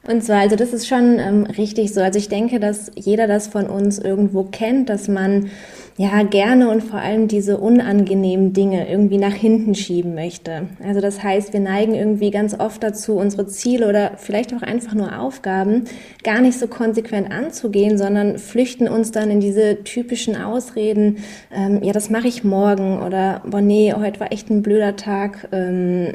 Und 0.05 0.21
zwar, 0.21 0.39
also 0.39 0.57
das 0.57 0.73
ist 0.73 0.85
schon 0.85 1.17
ähm, 1.17 1.45
richtig 1.45 1.93
so. 1.93 2.01
Also 2.01 2.19
ich 2.19 2.27
denke, 2.27 2.59
dass 2.59 2.91
jeder 2.95 3.25
das 3.25 3.47
von 3.47 3.67
uns 3.67 3.99
irgendwo 3.99 4.43
kennt, 4.43 4.89
dass 4.89 5.07
man 5.07 5.49
ja 5.97 6.23
gerne 6.23 6.69
und 6.69 6.81
vor 6.81 6.99
allem 6.99 7.27
diese 7.27 7.57
unangenehmen 7.57 8.51
Dinge 8.51 8.89
irgendwie 8.89 9.19
nach 9.19 9.33
hinten 9.33 9.75
schieben 9.75 10.15
möchte. 10.15 10.67
Also 10.83 11.01
das 11.01 11.21
heißt, 11.21 11.53
wir 11.53 11.59
neigen 11.59 11.93
irgendwie 11.93 12.31
ganz 12.31 12.59
oft 12.59 12.81
dazu, 12.81 13.15
unsere 13.15 13.47
Ziele 13.47 13.87
oder 13.87 14.13
vielleicht 14.17 14.53
auch 14.55 14.63
einfach 14.63 14.95
nur 14.95 15.19
Aufgaben 15.19 15.83
gar 16.23 16.41
nicht 16.41 16.57
so 16.57 16.67
konsequent 16.67 17.31
anzugehen, 17.31 17.97
sondern 17.97 18.39
flüchten 18.39 18.87
uns 18.87 19.11
dann 19.11 19.29
in 19.29 19.39
diese 19.39 19.83
typischen 19.83 20.35
Ausreden, 20.35 21.17
ähm, 21.55 21.83
ja, 21.83 21.93
das 21.93 22.09
mache 22.09 22.27
ich 22.27 22.43
morgen 22.43 23.01
oder 23.03 23.41
boah 23.45 23.61
nee, 23.61 23.93
heute 23.93 24.19
war 24.19 24.31
echt 24.31 24.49
ein 24.49 24.63
blöder 24.63 24.95
Tag, 24.95 25.47
ähm, 25.51 26.07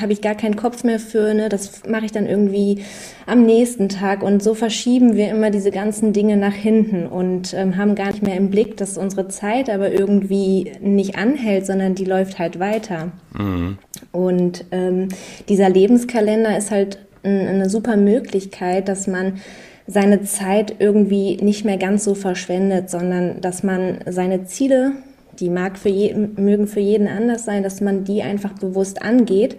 habe 0.00 0.12
ich 0.12 0.20
gar 0.20 0.34
keinen 0.34 0.56
Kopf 0.56 0.84
mehr 0.84 1.00
für, 1.00 1.32
ne, 1.32 1.48
das 1.48 1.82
mache 1.88 2.04
ich 2.04 2.12
dann 2.12 2.26
irgendwie 2.26 2.84
am 3.26 3.44
nächsten 3.44 3.88
Tag. 3.88 4.22
Und 4.22 4.42
so 4.42 4.54
verschieben 4.54 5.16
wir 5.16 5.28
immer 5.28 5.50
diese 5.50 5.70
ganzen 5.70 6.12
Dinge 6.12 6.36
nach 6.36 6.54
hinten 6.54 7.06
und 7.06 7.52
ähm, 7.54 7.76
haben 7.76 7.94
gar 7.94 8.08
nicht 8.08 8.22
mehr 8.22 8.36
im 8.36 8.50
Blick, 8.50 8.76
dass 8.76 8.96
unsere 8.96 9.28
Zeit 9.28 9.68
aber 9.68 9.90
irgendwie 9.90 10.72
nicht 10.80 11.16
anhält, 11.16 11.66
sondern 11.66 11.94
die 11.94 12.04
läuft 12.04 12.38
halt 12.38 12.58
weiter. 12.58 13.12
Mhm. 13.36 13.78
Und 14.12 14.64
ähm, 14.70 15.08
dieser 15.48 15.68
Lebenskalender 15.68 16.56
ist 16.56 16.70
halt 16.70 16.98
eine 17.22 17.68
super 17.68 17.96
Möglichkeit, 17.96 18.88
dass 18.88 19.08
man 19.08 19.40
seine 19.86 20.22
Zeit 20.22 20.76
irgendwie 20.78 21.36
nicht 21.36 21.64
mehr 21.64 21.76
ganz 21.76 22.04
so 22.04 22.14
verschwendet, 22.14 22.90
sondern 22.90 23.40
dass 23.40 23.62
man 23.62 23.98
seine 24.06 24.44
Ziele, 24.44 24.92
die 25.38 25.50
mag 25.50 25.78
für 25.78 25.88
je, 25.88 26.14
mögen 26.14 26.66
für 26.66 26.80
jeden 26.80 27.08
anders 27.08 27.44
sein, 27.44 27.62
dass 27.62 27.80
man 27.80 28.04
die 28.04 28.22
einfach 28.22 28.52
bewusst 28.52 29.02
angeht 29.02 29.56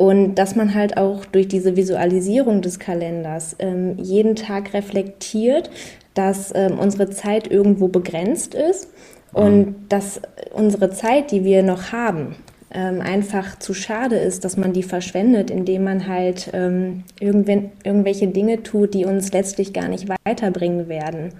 und 0.00 0.36
dass 0.36 0.56
man 0.56 0.74
halt 0.74 0.96
auch 0.96 1.26
durch 1.26 1.46
diese 1.46 1.76
Visualisierung 1.76 2.62
des 2.62 2.78
Kalenders 2.78 3.54
ähm, 3.58 3.98
jeden 3.98 4.34
Tag 4.34 4.72
reflektiert, 4.72 5.68
dass 6.14 6.54
ähm, 6.54 6.78
unsere 6.78 7.10
Zeit 7.10 7.50
irgendwo 7.50 7.88
begrenzt 7.88 8.54
ist 8.54 8.88
und 9.34 9.66
mhm. 9.66 9.74
dass 9.90 10.22
unsere 10.54 10.88
Zeit, 10.88 11.32
die 11.32 11.44
wir 11.44 11.62
noch 11.62 11.92
haben, 11.92 12.36
ähm, 12.72 13.02
einfach 13.02 13.58
zu 13.58 13.74
schade 13.74 14.16
ist, 14.16 14.46
dass 14.46 14.56
man 14.56 14.72
die 14.72 14.84
verschwendet, 14.84 15.50
indem 15.50 15.84
man 15.84 16.08
halt 16.08 16.48
ähm, 16.54 17.04
irgendwelche 17.20 18.28
Dinge 18.28 18.62
tut, 18.62 18.94
die 18.94 19.04
uns 19.04 19.34
letztlich 19.34 19.74
gar 19.74 19.88
nicht 19.88 20.08
weiterbringen 20.24 20.88
werden. 20.88 21.34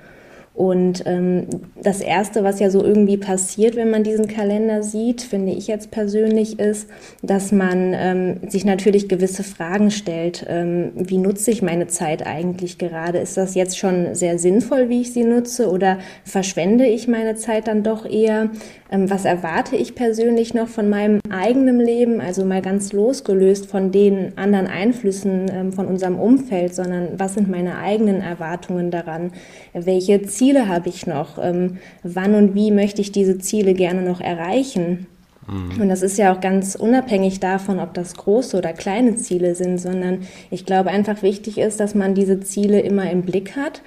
Und 0.53 1.05
ähm, 1.07 1.47
das 1.81 2.01
Erste, 2.01 2.43
was 2.43 2.59
ja 2.59 2.71
so 2.71 2.85
irgendwie 2.85 3.17
passiert, 3.17 3.77
wenn 3.77 3.91
man 3.91 4.03
diesen 4.03 4.27
Kalender 4.27 4.83
sieht, 4.83 5.23
finde 5.23 5.53
ich 5.53 5.69
jetzt 5.69 5.91
persönlich, 5.91 6.59
ist, 6.59 6.89
dass 7.23 7.53
man 7.53 7.95
ähm, 7.95 8.41
sich 8.49 8.65
natürlich 8.65 9.09
gewisse 9.09 9.45
Fragen 9.45 9.91
stellt. 9.91 10.45
Ähm, 10.49 10.91
wie 10.97 11.19
nutze 11.19 11.53
ich 11.53 11.63
meine 11.63 11.87
Zeit 11.87 12.27
eigentlich 12.27 12.79
gerade? 12.79 13.19
Ist 13.19 13.37
das 13.37 13.55
jetzt 13.55 13.79
schon 13.79 14.15
sehr 14.15 14.39
sinnvoll, 14.39 14.89
wie 14.89 15.03
ich 15.03 15.13
sie 15.13 15.25
nutze? 15.25 15.71
Oder 15.71 15.99
verschwende 16.25 16.85
ich 16.85 17.07
meine 17.07 17.37
Zeit 17.37 17.69
dann 17.69 17.85
doch 17.85 18.05
eher? 18.05 18.51
Ähm, 18.91 19.09
was 19.09 19.25
erwarte 19.25 19.77
ich 19.77 19.95
persönlich 19.95 20.53
noch 20.53 20.69
von 20.69 20.91
meinem 20.91 21.20
eigenen 21.33 21.81
Leben? 21.81 22.21
Also 22.21 22.45
mal 22.45 22.63
ganz 22.63 22.93
losgelöst 22.93 23.67
von 23.67 23.93
den 23.93 24.37
anderen 24.37 24.67
Einflüssen 24.67 25.51
ähm, 25.53 25.73
von 25.73 25.87
unserem 25.87 26.19
Umfeld, 26.19 26.75
sondern 26.75 27.19
was 27.19 27.35
sind 27.35 27.49
meine 27.49 27.79
eigenen 27.79 28.21
Erwartungen 28.21 28.91
daran? 28.91 29.33
Welche 29.73 30.23
Ziele 30.23 30.69
habe 30.69 30.89
ich 30.89 31.07
noch? 31.07 31.39
Ähm, 31.43 31.79
wann 32.03 32.35
und 32.35 32.55
wie 32.55 32.71
möchte 32.71 33.01
ich 33.01 33.13
diese 33.13 33.39
Ziele 33.39 33.75
gerne 33.75 34.03
noch 34.03 34.21
erreichen? 34.21 35.07
Mhm. 35.47 35.81
Und 35.81 35.89
das 35.89 36.03
ist 36.03 36.19
ja 36.19 36.35
auch 36.35 36.41
ganz 36.41 36.75
unabhängig 36.75 37.41
davon, 37.41 37.79
ob 37.79 37.95
das 37.95 38.15
große 38.15 38.57
oder 38.57 38.73
kleine 38.73 39.17
Ziele 39.17 39.55
sind, 39.55 39.79
sondern 39.79 40.21
ich 40.51 40.67
glaube 40.67 40.91
einfach 40.91 41.23
wichtig 41.23 41.59
ist, 41.59 41.81
dass 41.81 41.95
man 41.95 42.15
diese 42.15 42.41
Ziele 42.41 42.81
immer 42.81 43.11
im 43.11 43.23
Blick 43.23 43.57
hat 43.57 43.83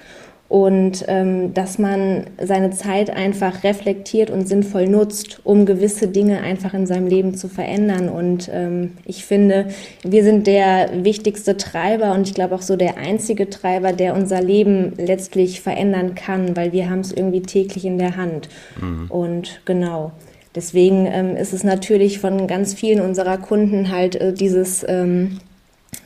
und 0.54 1.04
ähm, 1.08 1.52
dass 1.52 1.80
man 1.80 2.26
seine 2.40 2.70
Zeit 2.70 3.10
einfach 3.10 3.64
reflektiert 3.64 4.30
und 4.30 4.46
sinnvoll 4.46 4.86
nutzt, 4.86 5.40
um 5.42 5.66
gewisse 5.66 6.06
Dinge 6.06 6.42
einfach 6.42 6.74
in 6.74 6.86
seinem 6.86 7.08
Leben 7.08 7.34
zu 7.34 7.48
verändern. 7.48 8.08
Und 8.08 8.48
ähm, 8.52 8.92
ich 9.04 9.24
finde, 9.24 9.66
wir 10.04 10.22
sind 10.22 10.46
der 10.46 10.90
wichtigste 11.02 11.56
Treiber 11.56 12.12
und 12.12 12.28
ich 12.28 12.34
glaube 12.34 12.54
auch 12.54 12.62
so 12.62 12.76
der 12.76 12.98
einzige 12.98 13.50
Treiber, 13.50 13.92
der 13.92 14.14
unser 14.14 14.40
Leben 14.40 14.92
letztlich 14.96 15.60
verändern 15.60 16.14
kann, 16.14 16.56
weil 16.56 16.70
wir 16.70 16.88
haben 16.88 17.00
es 17.00 17.10
irgendwie 17.10 17.42
täglich 17.42 17.84
in 17.84 17.98
der 17.98 18.16
Hand. 18.16 18.48
Mhm. 18.80 19.10
Und 19.10 19.60
genau. 19.64 20.12
Deswegen 20.54 21.06
ähm, 21.06 21.36
ist 21.36 21.52
es 21.52 21.64
natürlich 21.64 22.20
von 22.20 22.46
ganz 22.46 22.74
vielen 22.74 23.00
unserer 23.00 23.38
Kunden 23.38 23.90
halt 23.90 24.14
äh, 24.14 24.32
dieses 24.32 24.86
ähm, 24.88 25.40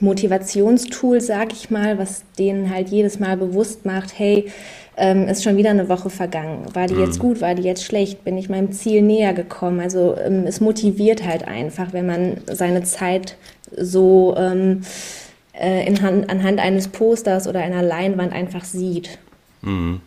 Motivationstool, 0.00 1.20
sag 1.20 1.52
ich 1.52 1.70
mal, 1.70 1.98
was 1.98 2.22
denen 2.38 2.70
halt 2.70 2.88
jedes 2.88 3.18
Mal 3.18 3.36
bewusst 3.36 3.84
macht, 3.84 4.18
hey, 4.18 4.50
ähm, 4.96 5.28
ist 5.28 5.44
schon 5.44 5.56
wieder 5.56 5.70
eine 5.70 5.88
Woche 5.88 6.10
vergangen. 6.10 6.66
War 6.74 6.86
die 6.86 6.94
mhm. 6.94 7.04
jetzt 7.04 7.18
gut? 7.18 7.40
War 7.40 7.54
die 7.54 7.62
jetzt 7.62 7.84
schlecht? 7.84 8.24
Bin 8.24 8.36
ich 8.36 8.48
meinem 8.48 8.72
Ziel 8.72 9.02
näher 9.02 9.32
gekommen? 9.32 9.80
Also 9.80 10.16
ähm, 10.18 10.44
es 10.46 10.60
motiviert 10.60 11.24
halt 11.24 11.46
einfach, 11.46 11.92
wenn 11.92 12.06
man 12.06 12.38
seine 12.46 12.82
Zeit 12.82 13.36
so 13.76 14.34
ähm, 14.36 14.82
äh, 15.52 15.86
in 15.86 16.02
Hand, 16.02 16.28
anhand 16.30 16.60
eines 16.60 16.88
Posters 16.88 17.46
oder 17.46 17.60
einer 17.60 17.82
Leinwand 17.82 18.32
einfach 18.32 18.64
sieht. 18.64 19.18
Mhm. 19.62 20.00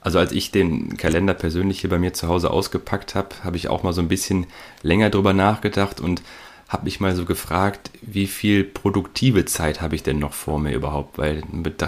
Also 0.00 0.18
als 0.18 0.32
ich 0.32 0.50
den 0.50 0.96
Kalender 0.96 1.34
persönlich 1.34 1.80
hier 1.80 1.90
bei 1.90 1.98
mir 1.98 2.14
zu 2.14 2.28
Hause 2.28 2.50
ausgepackt 2.50 3.14
habe, 3.14 3.28
habe 3.44 3.56
ich 3.56 3.68
auch 3.68 3.82
mal 3.82 3.92
so 3.92 4.00
ein 4.00 4.08
bisschen 4.08 4.46
länger 4.82 5.10
drüber 5.10 5.32
nachgedacht 5.32 6.00
und 6.00 6.22
habe 6.68 6.84
mich 6.84 7.00
mal 7.00 7.16
so 7.16 7.24
gefragt, 7.24 7.90
wie 8.02 8.26
viel 8.26 8.62
produktive 8.62 9.46
Zeit 9.46 9.80
habe 9.80 9.94
ich 9.94 10.02
denn 10.02 10.18
noch 10.18 10.34
vor 10.34 10.58
mir 10.58 10.74
überhaupt? 10.74 11.16
Weil 11.16 11.42
mit, 11.50 11.82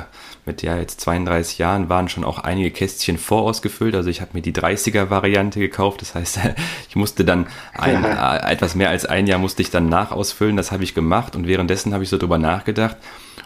mit 0.47 0.63
ja 0.63 0.79
jetzt 0.79 1.03
32 1.03 1.59
Jahren 1.59 1.91
waren 1.91 2.09
schon 2.09 2.25
auch 2.25 2.39
einige 2.39 2.71
Kästchen 2.71 3.19
vorausgefüllt. 3.19 3.95
Also 3.95 4.09
ich 4.09 4.23
habe 4.23 4.31
mir 4.33 4.41
die 4.41 4.55
30er-Variante 4.55 5.61
gekauft. 5.61 6.01
Das 6.01 6.15
heißt, 6.15 6.41
ich 6.89 6.97
musste 6.97 7.25
dann 7.25 7.47
ein. 7.75 8.05
Äh, 8.11 8.53
etwas 8.53 8.75
mehr 8.75 8.91
als 8.91 9.05
ein 9.05 9.27
Jahr 9.27 9.39
musste 9.39 9.63
ich 9.63 9.71
dann 9.71 9.89
nachausfüllen. 9.89 10.57
Das 10.57 10.73
habe 10.73 10.85
ich 10.85 10.95
gemacht 10.95 11.37
und 11.37 11.47
währenddessen 11.47 11.93
habe 11.93 12.03
ich 12.03 12.09
so 12.09 12.19
drüber 12.19 12.39
nachgedacht 12.39 12.97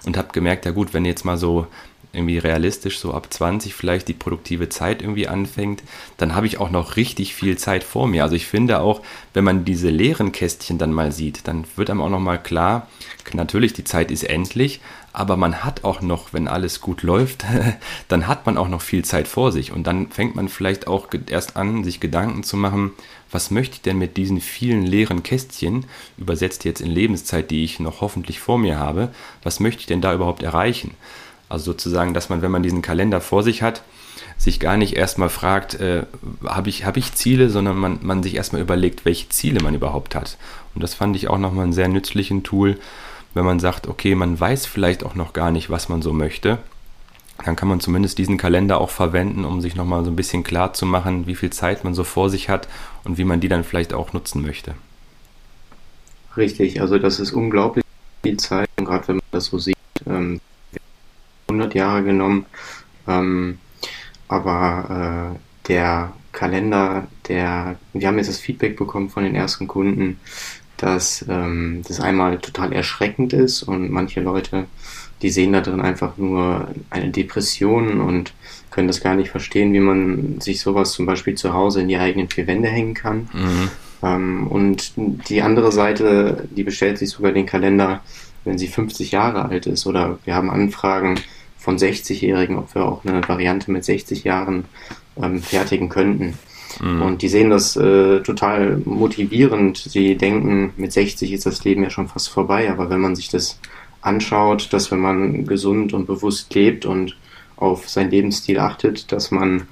und 0.06 0.16
habe 0.16 0.28
gemerkt, 0.32 0.64
ja 0.64 0.70
gut, 0.70 0.94
wenn 0.94 1.04
jetzt 1.04 1.24
mal 1.24 1.36
so 1.36 1.66
irgendwie 2.14 2.38
realistisch 2.38 2.98
so 2.98 3.12
ab 3.12 3.32
20 3.32 3.74
vielleicht 3.74 4.08
die 4.08 4.14
produktive 4.14 4.68
Zeit 4.68 5.02
irgendwie 5.02 5.28
anfängt, 5.28 5.82
dann 6.16 6.34
habe 6.34 6.46
ich 6.46 6.58
auch 6.58 6.70
noch 6.70 6.96
richtig 6.96 7.34
viel 7.34 7.58
Zeit 7.58 7.84
vor 7.84 8.06
mir. 8.06 8.22
Also 8.22 8.36
ich 8.36 8.46
finde 8.46 8.80
auch, 8.80 9.02
wenn 9.32 9.44
man 9.44 9.64
diese 9.64 9.90
leeren 9.90 10.32
Kästchen 10.32 10.78
dann 10.78 10.92
mal 10.92 11.12
sieht, 11.12 11.46
dann 11.48 11.64
wird 11.76 11.90
einem 11.90 12.00
auch 12.00 12.10
noch 12.10 12.20
mal 12.20 12.38
klar, 12.38 12.88
natürlich 13.32 13.72
die 13.72 13.84
Zeit 13.84 14.10
ist 14.10 14.24
endlich, 14.24 14.80
aber 15.12 15.36
man 15.36 15.64
hat 15.64 15.84
auch 15.84 16.00
noch, 16.02 16.32
wenn 16.32 16.48
alles 16.48 16.80
gut 16.80 17.02
läuft, 17.02 17.44
dann 18.08 18.26
hat 18.26 18.46
man 18.46 18.58
auch 18.58 18.68
noch 18.68 18.82
viel 18.82 19.04
Zeit 19.04 19.28
vor 19.28 19.52
sich 19.52 19.72
und 19.72 19.86
dann 19.86 20.08
fängt 20.08 20.34
man 20.34 20.48
vielleicht 20.48 20.86
auch 20.88 21.08
erst 21.28 21.56
an, 21.56 21.84
sich 21.84 22.00
Gedanken 22.00 22.42
zu 22.42 22.56
machen, 22.56 22.92
was 23.30 23.50
möchte 23.50 23.76
ich 23.76 23.82
denn 23.82 23.98
mit 23.98 24.16
diesen 24.16 24.40
vielen 24.40 24.82
leeren 24.82 25.22
Kästchen, 25.22 25.86
übersetzt 26.18 26.64
jetzt 26.64 26.80
in 26.80 26.90
Lebenszeit, 26.90 27.50
die 27.50 27.64
ich 27.64 27.80
noch 27.80 28.00
hoffentlich 28.00 28.40
vor 28.40 28.58
mir 28.58 28.78
habe, 28.78 29.10
was 29.42 29.60
möchte 29.60 29.80
ich 29.80 29.86
denn 29.86 30.00
da 30.00 30.14
überhaupt 30.14 30.42
erreichen? 30.42 30.94
Also 31.48 31.72
sozusagen, 31.72 32.14
dass 32.14 32.28
man, 32.28 32.42
wenn 32.42 32.50
man 32.50 32.62
diesen 32.62 32.82
Kalender 32.82 33.20
vor 33.20 33.42
sich 33.42 33.62
hat, 33.62 33.82
sich 34.36 34.60
gar 34.60 34.76
nicht 34.76 34.96
erstmal 34.96 35.28
fragt, 35.28 35.74
äh, 35.74 36.04
habe 36.44 36.68
ich, 36.68 36.84
hab 36.84 36.96
ich 36.96 37.14
Ziele, 37.14 37.50
sondern 37.50 37.76
man, 37.76 37.98
man 38.02 38.22
sich 38.22 38.34
erstmal 38.34 38.62
überlegt, 38.62 39.04
welche 39.04 39.28
Ziele 39.28 39.60
man 39.60 39.74
überhaupt 39.74 40.14
hat. 40.14 40.36
Und 40.74 40.82
das 40.82 40.94
fand 40.94 41.16
ich 41.16 41.28
auch 41.28 41.38
nochmal 41.38 41.64
einen 41.64 41.72
sehr 41.72 41.88
nützlichen 41.88 42.42
Tool, 42.42 42.78
wenn 43.34 43.44
man 43.44 43.60
sagt, 43.60 43.86
okay, 43.86 44.14
man 44.14 44.38
weiß 44.38 44.66
vielleicht 44.66 45.04
auch 45.04 45.14
noch 45.14 45.32
gar 45.32 45.50
nicht, 45.50 45.70
was 45.70 45.88
man 45.88 46.02
so 46.02 46.12
möchte. 46.12 46.58
Dann 47.44 47.56
kann 47.56 47.68
man 47.68 47.80
zumindest 47.80 48.18
diesen 48.18 48.38
Kalender 48.38 48.80
auch 48.80 48.90
verwenden, 48.90 49.44
um 49.44 49.60
sich 49.60 49.74
nochmal 49.74 50.04
so 50.04 50.10
ein 50.10 50.16
bisschen 50.16 50.44
klar 50.44 50.72
zu 50.72 50.86
machen, 50.86 51.26
wie 51.26 51.34
viel 51.34 51.50
Zeit 51.50 51.82
man 51.82 51.94
so 51.94 52.04
vor 52.04 52.30
sich 52.30 52.48
hat 52.48 52.68
und 53.02 53.18
wie 53.18 53.24
man 53.24 53.40
die 53.40 53.48
dann 53.48 53.64
vielleicht 53.64 53.92
auch 53.92 54.12
nutzen 54.12 54.40
möchte. 54.40 54.74
Richtig, 56.36 56.80
also 56.80 56.98
das 56.98 57.20
ist 57.20 57.32
unglaublich 57.32 57.84
viel 58.22 58.36
Zeit, 58.36 58.68
gerade 58.76 59.08
wenn 59.08 59.16
man 59.16 59.24
das 59.32 59.46
so 59.46 59.58
sieht. 59.58 59.76
Ähm, 60.06 60.40
100 61.54 61.74
Jahre 61.74 62.02
genommen. 62.02 62.46
Ähm, 63.06 63.58
aber 64.28 65.34
äh, 65.34 65.68
der 65.68 66.12
Kalender, 66.32 67.06
der, 67.28 67.76
wir 67.92 68.08
haben 68.08 68.18
jetzt 68.18 68.28
das 68.28 68.38
Feedback 68.38 68.76
bekommen 68.76 69.10
von 69.10 69.24
den 69.24 69.34
ersten 69.34 69.66
Kunden, 69.66 70.18
dass 70.76 71.24
ähm, 71.28 71.82
das 71.86 72.00
einmal 72.00 72.38
total 72.38 72.72
erschreckend 72.72 73.32
ist 73.32 73.62
und 73.62 73.90
manche 73.90 74.20
Leute, 74.20 74.66
die 75.22 75.30
sehen 75.30 75.52
da 75.52 75.60
drin 75.60 75.80
einfach 75.80 76.16
nur 76.16 76.68
eine 76.90 77.10
Depression 77.10 78.00
und 78.00 78.34
können 78.70 78.88
das 78.88 79.00
gar 79.00 79.14
nicht 79.14 79.30
verstehen, 79.30 79.72
wie 79.72 79.80
man 79.80 80.40
sich 80.40 80.60
sowas 80.60 80.92
zum 80.92 81.06
Beispiel 81.06 81.36
zu 81.36 81.54
Hause 81.54 81.82
in 81.82 81.88
die 81.88 81.96
eigenen 81.96 82.28
vier 82.28 82.46
Wände 82.48 82.68
hängen 82.68 82.94
kann. 82.94 83.28
Mhm. 83.32 83.70
Ähm, 84.02 84.46
und 84.48 84.92
die 84.96 85.42
andere 85.42 85.70
Seite, 85.70 86.48
die 86.50 86.64
bestellt 86.64 86.98
sich 86.98 87.10
sogar 87.10 87.30
den 87.30 87.46
Kalender, 87.46 88.02
wenn 88.44 88.58
sie 88.58 88.66
50 88.66 89.12
Jahre 89.12 89.46
alt 89.46 89.66
ist. 89.66 89.86
Oder 89.86 90.18
wir 90.24 90.34
haben 90.34 90.50
Anfragen 90.50 91.20
von 91.64 91.78
60-Jährigen, 91.78 92.58
ob 92.58 92.74
wir 92.74 92.84
auch 92.84 93.04
eine 93.04 93.26
Variante 93.26 93.70
mit 93.70 93.84
60 93.84 94.22
Jahren 94.24 94.66
ähm, 95.20 95.42
fertigen 95.42 95.88
könnten. 95.88 96.38
Mhm. 96.80 97.02
Und 97.02 97.22
die 97.22 97.28
sehen 97.28 97.50
das 97.50 97.74
äh, 97.76 98.20
total 98.20 98.76
motivierend. 98.84 99.78
Sie 99.78 100.16
denken, 100.16 100.74
mit 100.76 100.92
60 100.92 101.32
ist 101.32 101.46
das 101.46 101.64
Leben 101.64 101.82
ja 101.82 101.90
schon 101.90 102.08
fast 102.08 102.28
vorbei. 102.28 102.70
Aber 102.70 102.90
wenn 102.90 103.00
man 103.00 103.16
sich 103.16 103.28
das 103.28 103.58
anschaut, 104.02 104.72
dass 104.72 104.90
wenn 104.90 105.00
man 105.00 105.46
gesund 105.46 105.94
und 105.94 106.06
bewusst 106.06 106.54
lebt 106.54 106.84
und 106.84 107.16
auf 107.56 107.88
seinen 107.88 108.10
Lebensstil 108.10 108.58
achtet, 108.58 109.10
dass 109.10 109.30
man 109.30 109.66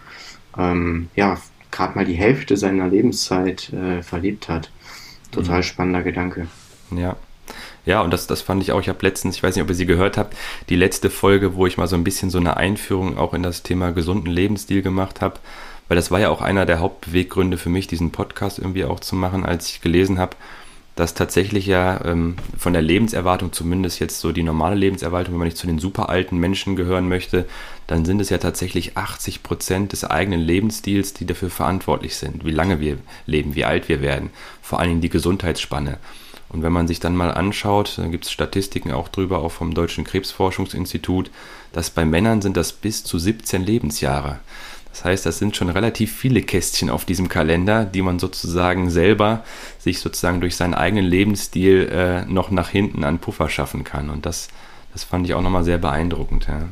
ähm, 0.57 1.09
ja 1.15 1.39
gerade 1.71 1.95
mal 1.95 2.07
die 2.07 2.15
Hälfte 2.15 2.57
seiner 2.57 2.89
Lebenszeit 2.89 3.71
äh, 3.73 4.03
verlebt 4.03 4.49
hat. 4.49 4.71
Total 5.31 5.59
mhm. 5.59 5.65
spannender 5.65 6.03
Gedanke. 6.03 6.47
Ja. 6.97 7.17
Ja, 7.85 8.01
und 8.01 8.13
das, 8.13 8.27
das 8.27 8.43
fand 8.43 8.63
ich 8.63 8.73
auch. 8.73 8.81
Ich 8.81 8.89
habe 8.89 8.99
letztens, 9.03 9.37
ich 9.37 9.43
weiß 9.43 9.57
nicht, 9.57 9.63
ob 9.63 9.69
ihr 9.69 9.75
sie 9.75 9.87
gehört 9.87 10.17
habt, 10.17 10.37
die 10.69 10.77
letzte 10.77 11.11
Folge, 11.11 11.55
wo 11.57 11.67
ich 11.67 11.79
mal 11.79 11.89
so 11.89 11.97
ein 11.97 12.05
bisschen 12.05 12.31
so 12.31 12.39
eine 12.39 12.57
Einführung 12.57 13.19
auch 13.19 13.35
in 13.35 13.43
das 13.43 13.63
Thema 13.63 13.93
gesunden 13.93 14.31
Lebensstil 14.31 14.83
gemacht 14.83 15.21
habe, 15.21 15.41
weil 15.89 15.97
das 15.97 16.11
war 16.11 16.21
ja 16.21 16.31
auch 16.31 16.41
einer 16.41 16.65
der 16.65 16.81
Hauptbeweggründe 16.81 17.59
für 17.59 17.71
mich, 17.71 17.87
diesen 17.87 18.13
Podcast 18.13 18.59
irgendwie 18.59 18.85
auch 18.85 19.01
zu 19.01 19.17
machen, 19.17 19.45
als 19.45 19.69
ich 19.69 19.81
gelesen 19.81 20.19
habe, 20.19 20.37
dass 20.95 21.15
tatsächlich 21.15 21.67
ja 21.67 22.05
ähm, 22.05 22.37
von 22.57 22.73
der 22.73 22.83
Lebenserwartung, 22.83 23.53
zumindest 23.53 23.99
jetzt 23.99 24.21
so 24.21 24.31
die 24.31 24.43
normale 24.43 24.77
Lebenserwartung, 24.77 25.35
wenn 25.35 25.39
man 25.39 25.49
nicht 25.49 25.57
zu 25.57 25.67
den 25.67 25.79
super 25.79 26.09
alten 26.09 26.37
Menschen 26.37 26.77
gehören 26.77 27.09
möchte, 27.09 27.47
dann 27.87 28.05
sind 28.05 28.21
es 28.21 28.29
ja 28.29 28.39
tatsächlich 28.39 28.97
80 28.97 29.43
Prozent 29.43 29.93
des 29.93 30.05
eigenen 30.05 30.41
Lebensstils, 30.41 31.15
die 31.15 31.27
dafür 31.27 31.51
verantwortlich 31.51 32.17
sind, 32.17 32.45
wie 32.45 32.51
lange 32.51 32.79
wir 32.79 32.99
leben, 33.27 33.55
wie 33.55 33.65
alt 33.65 33.89
wir 33.89 34.03
werden, 34.03 34.31
vor 34.61 34.81
allen 34.81 34.91
Dingen 34.91 35.01
die 35.01 35.09
Gesundheitsspanne. 35.09 35.99
Und 36.53 36.63
wenn 36.63 36.73
man 36.73 36.87
sich 36.87 37.01
dann 37.01 37.17
mal 37.17 37.31
anschaut, 37.31 37.95
dann 37.97 38.11
gibt 38.11 38.27
es 38.27 38.33
Statistiken 38.33 38.93
auch 38.93 39.09
drüber, 39.09 39.39
auch 39.39 39.53
vom 39.53 39.75
Deutschen 39.75 40.05
Krebsforschungsinstitut, 40.05 41.31
dass 41.73 41.91
bei 41.91 42.05
Männern 42.05 42.43
sind 42.43 42.57
das 42.57 42.73
bis 42.73 43.05
zu 43.05 43.19
17 43.19 43.65
Lebensjahre. 43.65 44.41
Das 44.91 45.05
heißt, 45.05 45.25
das 45.25 45.39
sind 45.39 45.57
schon 45.57 45.71
relativ 45.71 46.15
viele 46.15 46.43
Kästchen 46.43 46.91
auf 46.91 47.07
diesem 47.07 47.29
Kalender, 47.29 47.87
die 47.87 48.03
man 48.03 48.19
sozusagen 48.19 48.91
selber 48.91 49.43
sich 49.79 50.01
sozusagen 50.01 50.43
durch 50.43 50.55
seinen 50.55 50.75
eigenen 50.75 51.07
Lebensstil 51.07 51.89
äh, 51.91 52.25
noch 52.27 52.51
nach 52.51 52.69
hinten 52.69 53.03
an 53.03 53.19
Puffer 53.19 53.49
schaffen 53.49 53.85
kann. 53.85 54.11
Und 54.11 54.27
das, 54.27 54.49
das 54.93 55.03
fand 55.03 55.27
ich 55.27 55.33
auch 55.33 55.41
nochmal 55.41 55.65
sehr 55.65 55.79
beeindruckend. 55.79 56.47
Ja. 56.47 56.69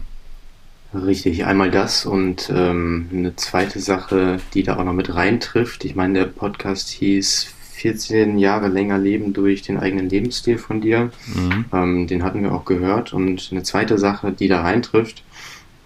Richtig, 0.93 1.47
einmal 1.47 1.71
das 1.71 2.05
und 2.05 2.53
ähm, 2.55 3.09
eine 3.13 3.37
zweite 3.37 3.81
Sache, 3.81 4.39
die 4.53 4.65
da 4.65 4.77
auch 4.77 4.85
noch 4.85 4.93
mit 4.93 5.15
reintrifft. 5.15 5.85
Ich 5.87 5.95
meine, 5.95 6.19
der 6.19 6.27
Podcast 6.27 6.91
hieß 6.91 7.55
14 7.81 8.39
Jahre 8.39 8.69
länger 8.69 8.99
leben 8.99 9.33
durch 9.33 9.63
den 9.63 9.79
eigenen 9.79 10.11
Lebensstil 10.11 10.59
von 10.59 10.83
dir. 10.83 11.11
Mhm. 11.35 11.65
Ähm, 11.73 12.07
den 12.07 12.23
hatten 12.23 12.43
wir 12.43 12.53
auch 12.53 12.67
gehört. 12.67 13.15
Und 13.15 13.49
eine 13.51 13.63
zweite 13.63 13.99
Sache, 13.99 14.33
die 14.33 14.49
da 14.49 14.61
reintrifft, 14.61 15.25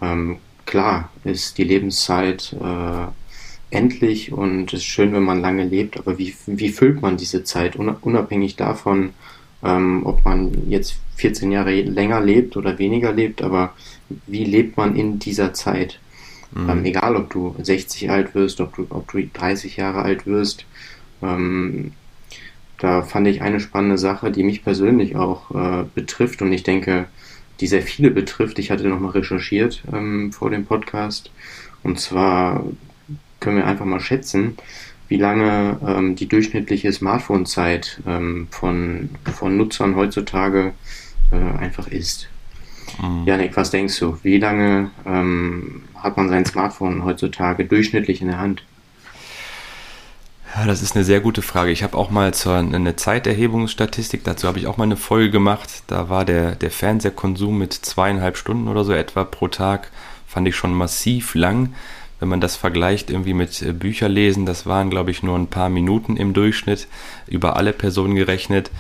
ähm, 0.03 0.39
klar 0.67 1.11
ist 1.23 1.57
die 1.57 1.63
Lebenszeit 1.63 2.57
äh, 2.61 3.77
endlich 3.77 4.33
und 4.33 4.73
es 4.73 4.81
ist 4.81 4.87
schön, 4.87 5.13
wenn 5.13 5.23
man 5.23 5.41
lange 5.41 5.65
lebt, 5.65 5.97
aber 5.97 6.19
wie, 6.19 6.35
wie 6.47 6.71
füllt 6.71 7.01
man 7.01 7.17
diese 7.17 7.45
Zeit, 7.45 7.77
unabhängig 7.77 8.57
davon, 8.57 9.11
ähm, 9.63 10.03
ob 10.05 10.25
man 10.25 10.69
jetzt 10.69 10.97
14 11.17 11.53
Jahre 11.53 11.81
länger 11.83 12.21
lebt 12.21 12.57
oder 12.57 12.79
weniger 12.79 13.13
lebt, 13.13 13.41
aber 13.41 13.75
wie 14.27 14.45
lebt 14.45 14.77
man 14.77 14.97
in 14.97 15.19
dieser 15.19 15.55
Zeit? 15.55 16.01
Mhm. 16.53 16.71
Ähm, 16.71 16.85
egal, 16.85 17.17
ob 17.17 17.31
du 17.31 17.55
60 17.61 18.11
alt 18.11 18.35
wirst, 18.35 18.61
ob 18.61 18.75
du, 18.77 18.87
ob 18.91 19.11
du 19.11 19.27
30 19.33 19.77
Jahre 19.77 20.03
alt 20.03 20.27
wirst. 20.27 20.67
Ähm, 21.25 21.93
da 22.79 23.03
fand 23.03 23.27
ich 23.29 23.41
eine 23.41 23.61
spannende 23.61 23.99
Sache, 23.99 24.31
die 24.31 24.43
mich 24.43 24.63
persönlich 24.63 25.17
auch 25.17 25.51
äh, 25.55 25.85
betrifft 25.95 26.43
und 26.43 26.53
ich 26.53 26.65
denke, 26.65 27.07
die 27.61 27.67
sehr 27.67 27.83
viele 27.83 28.11
betrifft. 28.11 28.59
Ich 28.59 28.71
hatte 28.71 28.89
nochmal 28.89 29.13
recherchiert 29.13 29.83
ähm, 29.93 30.33
vor 30.33 30.51
dem 30.51 30.67
Podcast. 30.67 31.31
Und 31.83 32.01
zwar 32.01 32.65
können 33.41 33.59
wir 33.59 33.67
einfach 33.67 33.85
mal 33.85 34.01
schätzen, 34.01 34.57
wie 35.09 35.17
lange 35.17 35.79
ähm, 35.87 36.17
die 36.17 36.27
durchschnittliche 36.29 36.93
Smartphone-Zeit 36.93 38.01
ähm, 38.07 38.49
von, 38.51 39.11
von 39.35 39.57
Nutzern 39.57 39.97
heutzutage 39.97 40.73
äh, 41.31 41.59
einfach 41.59 41.89
ist. 41.89 42.29
Mhm. 43.01 43.25
Janik, 43.27 43.57
was 43.57 43.71
denkst 43.71 43.99
du? 43.99 44.19
Wie 44.23 44.39
lange 44.39 44.91
ähm, 45.07 45.83
hat 45.95 46.17
man 46.17 46.29
sein 46.29 46.45
Smartphone 46.45 47.05
heutzutage 47.05 47.65
durchschnittlich 47.65 48.21
in 48.21 48.29
der 48.29 48.39
Hand? 48.39 48.65
Ja, 50.57 50.67
das 50.67 50.83
ist 50.83 50.95
eine 50.95 51.05
sehr 51.05 51.21
gute 51.21 51.43
Frage. 51.43 51.73
Ich 51.73 51.83
habe 51.83 51.99
auch 51.99 52.11
mal 52.11 52.33
zur, 52.33 52.55
eine 52.55 52.95
Zeiterhebungsstatistik, 52.95 54.23
dazu 54.23 54.47
habe 54.47 54.61
ich 54.61 54.69
auch 54.69 54.77
mal 54.77 54.85
eine 54.85 54.97
Folge 54.97 55.33
gemacht. 55.33 55.83
Da 55.89 56.09
war 56.09 56.25
der, 56.25 56.55
der 56.55 56.71
Fernsehkonsum 56.71 57.59
mit 57.59 57.73
zweieinhalb 57.73 58.37
Stunden 58.37 58.69
oder 58.69 58.85
so 58.85 58.93
etwa 58.93 59.25
pro 59.25 59.49
Tag, 59.49 59.91
fand 60.29 60.47
ich 60.47 60.55
schon 60.55 60.73
massiv 60.73 61.35
lang. 61.35 61.75
Wenn 62.21 62.29
man 62.29 62.41
das 62.41 62.55
vergleicht 62.55 63.11
irgendwie 63.11 63.35
mit 63.35 63.63
äh, 63.63 63.73
Bücherlesen, 63.73 64.47
das 64.47 64.65
waren, 64.65 64.91
glaube 64.91 65.11
ich, 65.11 65.25
nur 65.25 65.37
ein 65.37 65.49
paar 65.49 65.69
Minuten 65.69 66.17
im 66.17 66.35
Durchschnitt, 66.35 66.87
über 67.27 67.57
alle 67.57 67.73
Personen 67.73 68.15
gerechnet. 68.15 68.71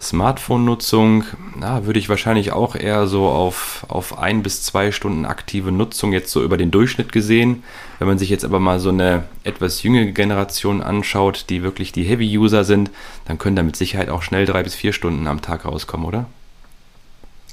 Smartphone-Nutzung, 0.00 1.24
na, 1.58 1.84
würde 1.84 1.98
ich 1.98 2.08
wahrscheinlich 2.08 2.52
auch 2.52 2.74
eher 2.74 3.06
so 3.06 3.28
auf, 3.28 3.84
auf 3.88 4.18
ein 4.18 4.42
bis 4.42 4.62
zwei 4.62 4.92
Stunden 4.92 5.26
aktive 5.26 5.72
Nutzung 5.72 6.12
jetzt 6.12 6.30
so 6.32 6.42
über 6.42 6.56
den 6.56 6.70
Durchschnitt 6.70 7.12
gesehen. 7.12 7.62
Wenn 7.98 8.08
man 8.08 8.18
sich 8.18 8.30
jetzt 8.30 8.44
aber 8.44 8.60
mal 8.60 8.80
so 8.80 8.88
eine 8.88 9.24
etwas 9.44 9.82
jüngere 9.82 10.12
Generation 10.12 10.82
anschaut, 10.82 11.46
die 11.50 11.62
wirklich 11.62 11.92
die 11.92 12.04
Heavy-User 12.04 12.64
sind, 12.64 12.90
dann 13.26 13.36
können 13.36 13.56
da 13.56 13.62
mit 13.62 13.76
Sicherheit 13.76 14.08
auch 14.08 14.22
schnell 14.22 14.46
drei 14.46 14.62
bis 14.62 14.74
vier 14.74 14.94
Stunden 14.94 15.26
am 15.26 15.42
Tag 15.42 15.66
rauskommen, 15.66 16.06
oder? 16.06 16.26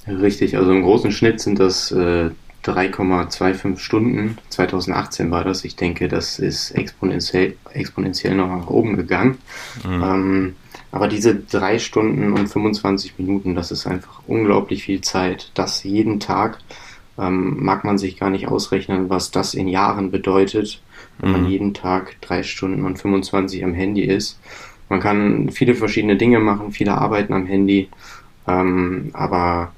Richtig, 0.07 0.55
also 0.55 0.71
im 0.71 0.83
großen 0.83 1.11
Schnitt 1.11 1.41
sind 1.41 1.59
das 1.59 1.91
äh, 1.91 2.29
3,25 2.63 3.77
Stunden. 3.77 4.37
2018 4.49 5.31
war 5.31 5.43
das. 5.43 5.65
Ich 5.65 5.75
denke, 5.75 6.07
das 6.07 6.39
ist 6.39 6.71
exponentiell, 6.71 7.57
exponentiell 7.73 8.35
noch 8.35 8.47
nach 8.47 8.67
oben 8.67 8.95
gegangen. 8.95 9.37
Mhm. 9.85 10.03
Ähm, 10.03 10.55
aber 10.97 11.07
diese 11.07 11.35
drei 11.35 11.77
Stunden 11.77 12.33
und 12.33 12.47
25 12.47 13.19
Minuten, 13.19 13.53
das 13.53 13.69
ist 13.69 13.85
einfach 13.85 14.23
unglaublich 14.25 14.83
viel 14.83 15.01
Zeit. 15.01 15.51
Das 15.53 15.83
jeden 15.83 16.19
Tag 16.19 16.57
ähm, 17.19 17.63
mag 17.63 17.83
man 17.83 17.99
sich 17.99 18.17
gar 18.17 18.31
nicht 18.31 18.47
ausrechnen, 18.47 19.07
was 19.07 19.29
das 19.29 19.53
in 19.53 19.67
Jahren 19.67 20.09
bedeutet, 20.09 20.81
wenn 21.19 21.29
mhm. 21.29 21.35
man 21.35 21.51
jeden 21.51 21.75
Tag 21.75 22.19
drei 22.21 22.41
Stunden 22.41 22.83
und 22.83 22.97
25 22.97 23.63
am 23.63 23.75
Handy 23.75 24.05
ist. 24.05 24.39
Man 24.89 24.99
kann 24.99 25.51
viele 25.51 25.75
verschiedene 25.75 26.15
Dinge 26.15 26.39
machen, 26.39 26.71
viele 26.71 26.95
arbeiten 26.97 27.33
am 27.33 27.45
Handy, 27.45 27.89
ähm, 28.47 29.11
aber 29.13 29.73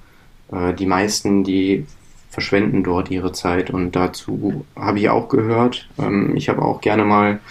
äh, 0.53 0.73
die 0.73 0.85
meisten, 0.85 1.43
die 1.43 1.85
verschwenden 2.29 2.81
dort 2.81 3.11
ihre 3.11 3.33
Zeit 3.33 3.71
und 3.71 3.93
dazu 3.93 4.65
habe 4.73 4.99
ich 4.99 5.09
auch 5.09 5.27
gehört. 5.27 5.89
Ähm, 5.99 6.37
ich 6.37 6.47
habe 6.47 6.61
auch 6.61 6.79
gerne 6.79 7.03
mal 7.03 7.41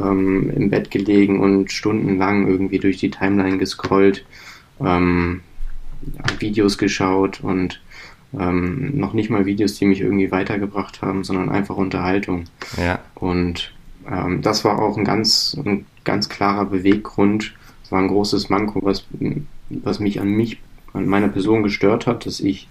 ähm, 0.00 0.50
im 0.50 0.70
Bett 0.70 0.90
gelegen 0.90 1.40
und 1.40 1.72
stundenlang 1.72 2.46
irgendwie 2.46 2.78
durch 2.78 2.98
die 2.98 3.10
Timeline 3.10 3.58
gescrollt, 3.58 4.24
ähm, 4.80 5.40
Videos 6.38 6.78
geschaut 6.78 7.40
und 7.40 7.80
ähm, 8.38 8.98
noch 8.98 9.12
nicht 9.12 9.30
mal 9.30 9.46
Videos, 9.46 9.74
die 9.78 9.86
mich 9.86 10.00
irgendwie 10.00 10.30
weitergebracht 10.30 11.02
haben, 11.02 11.24
sondern 11.24 11.48
einfach 11.48 11.76
Unterhaltung. 11.76 12.44
Ja. 12.76 12.98
Und 13.14 13.72
ähm, 14.10 14.42
das 14.42 14.64
war 14.64 14.80
auch 14.80 14.96
ein 14.96 15.04
ganz, 15.04 15.56
ein 15.64 15.86
ganz 16.04 16.28
klarer 16.28 16.66
Beweggrund. 16.66 17.54
Es 17.82 17.92
war 17.92 18.00
ein 18.00 18.08
großes 18.08 18.50
Manko, 18.50 18.80
was, 18.82 19.06
was 19.68 20.00
mich 20.00 20.20
an 20.20 20.30
mich, 20.30 20.60
an 20.92 21.06
meiner 21.06 21.28
Person 21.28 21.62
gestört 21.62 22.06
hat, 22.06 22.26
dass 22.26 22.40
ich 22.40 22.68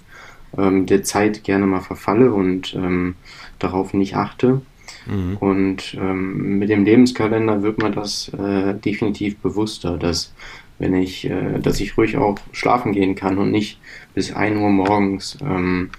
ähm, 0.57 0.85
der 0.85 1.03
Zeit 1.03 1.43
gerne 1.43 1.65
mal 1.65 1.81
verfalle 1.81 2.33
und 2.33 2.73
ähm, 2.75 3.15
darauf 3.59 3.93
nicht 3.93 4.15
achte. 4.15 4.61
Mhm. 5.05 5.37
Und 5.37 5.93
ähm, 5.99 6.59
mit 6.59 6.69
dem 6.69 6.85
Lebenskalender 6.85 7.61
wird 7.63 7.81
man 7.81 7.93
das 7.93 8.29
äh, 8.29 8.73
definitiv 8.73 9.37
bewusster, 9.37 9.97
dass 9.97 10.33
wenn 10.79 10.93
ich, 10.95 11.29
äh, 11.29 11.59
dass 11.59 11.79
ich 11.79 11.97
ruhig 11.97 12.17
auch 12.17 12.37
schlafen 12.51 12.91
gehen 12.91 13.15
kann 13.15 13.37
und 13.37 13.51
nicht 13.51 13.79
bis 14.13 14.33
1 14.33 14.57
Uhr 14.57 14.69
morgens 14.69 15.37
ähm, 15.41 15.89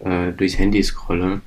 äh, 0.00 0.32
durchs 0.32 0.58
Handy 0.58 0.82
scrolle, 0.82 1.40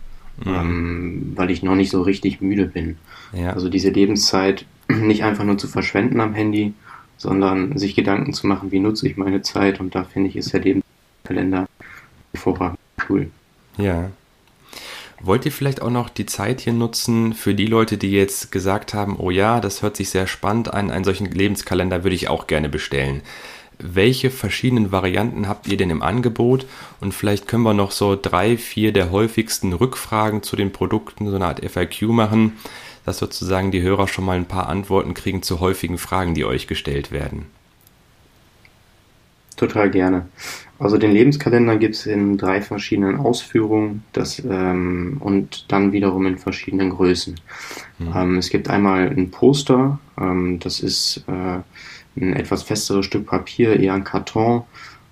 mhm. 0.43 0.53
ähm, 0.53 1.33
weil 1.35 1.51
ich 1.51 1.63
noch 1.63 1.75
nicht 1.75 1.91
so 1.91 2.01
richtig 2.01 2.41
müde 2.41 2.67
bin. 2.67 2.97
Ja. 3.33 3.53
Also 3.53 3.69
diese 3.69 3.89
Lebenszeit 3.89 4.65
nicht 4.87 5.23
einfach 5.23 5.43
nur 5.43 5.57
zu 5.57 5.67
verschwenden 5.67 6.21
am 6.21 6.33
Handy, 6.33 6.73
sondern 7.17 7.77
sich 7.77 7.95
Gedanken 7.95 8.33
zu 8.33 8.47
machen, 8.47 8.71
wie 8.71 8.79
nutze 8.79 9.07
ich 9.07 9.17
meine 9.17 9.41
Zeit 9.41 9.79
und 9.79 9.93
da 9.93 10.05
finde 10.05 10.29
ich, 10.29 10.37
ist 10.37 10.53
der 10.53 10.61
Lebenskalender 10.61 11.67
hervorragend 12.33 12.79
cool. 13.09 13.29
Ja. 13.77 14.09
Wollt 15.21 15.45
ihr 15.45 15.51
vielleicht 15.51 15.81
auch 15.81 15.89
noch 15.89 16.09
die 16.09 16.25
Zeit 16.25 16.61
hier 16.61 16.73
nutzen 16.73 17.33
für 17.33 17.53
die 17.53 17.65
Leute, 17.65 17.97
die 17.97 18.11
jetzt 18.11 18.51
gesagt 18.51 18.93
haben, 18.93 19.17
oh 19.17 19.31
ja, 19.31 19.59
das 19.59 19.81
hört 19.81 19.97
sich 19.97 20.09
sehr 20.09 20.27
spannend 20.27 20.73
an, 20.73 20.91
einen 20.91 21.03
solchen 21.03 21.25
Lebenskalender 21.25 22.03
würde 22.03 22.15
ich 22.15 22.29
auch 22.29 22.47
gerne 22.47 22.69
bestellen. 22.69 23.21
Welche 23.79 24.29
verschiedenen 24.29 24.91
Varianten 24.91 25.47
habt 25.47 25.67
ihr 25.67 25.77
denn 25.77 25.89
im 25.89 26.01
Angebot? 26.01 26.65
Und 26.99 27.13
vielleicht 27.13 27.47
können 27.47 27.63
wir 27.63 27.73
noch 27.73 27.91
so 27.91 28.17
drei, 28.21 28.57
vier 28.57 28.91
der 28.91 29.11
häufigsten 29.11 29.73
Rückfragen 29.73 30.43
zu 30.43 30.55
den 30.55 30.71
Produkten, 30.71 31.29
so 31.29 31.35
eine 31.35 31.45
Art 31.45 31.63
FAQ 31.63 32.03
machen, 32.03 32.57
dass 33.05 33.17
sozusagen 33.17 33.71
die 33.71 33.81
Hörer 33.81 34.07
schon 34.07 34.25
mal 34.25 34.35
ein 34.35 34.45
paar 34.45 34.67
Antworten 34.67 35.13
kriegen 35.13 35.43
zu 35.43 35.59
häufigen 35.59 35.97
Fragen, 35.97 36.33
die 36.33 36.45
euch 36.45 36.67
gestellt 36.67 37.11
werden. 37.11 37.47
Total 39.55 39.89
gerne. 39.89 40.27
Also 40.79 40.97
den 40.97 41.11
Lebenskalender 41.11 41.75
gibt 41.75 41.95
es 41.95 42.05
in 42.05 42.37
drei 42.37 42.61
verschiedenen 42.61 43.17
Ausführungen 43.17 44.03
das, 44.13 44.41
ähm, 44.49 45.17
und 45.19 45.65
dann 45.71 45.91
wiederum 45.91 46.25
in 46.25 46.37
verschiedenen 46.37 46.91
Größen. 46.91 47.35
Mhm. 47.99 48.13
Ähm, 48.15 48.37
es 48.37 48.49
gibt 48.49 48.69
einmal 48.69 49.09
ein 49.09 49.29
Poster, 49.29 49.99
ähm, 50.17 50.59
das 50.59 50.79
ist 50.79 51.25
äh, 51.27 51.59
ein 52.21 52.33
etwas 52.33 52.63
festeres 52.63 53.05
Stück 53.05 53.25
Papier, 53.25 53.77
eher 53.77 53.93
ein 53.93 54.05
Karton, 54.05 54.63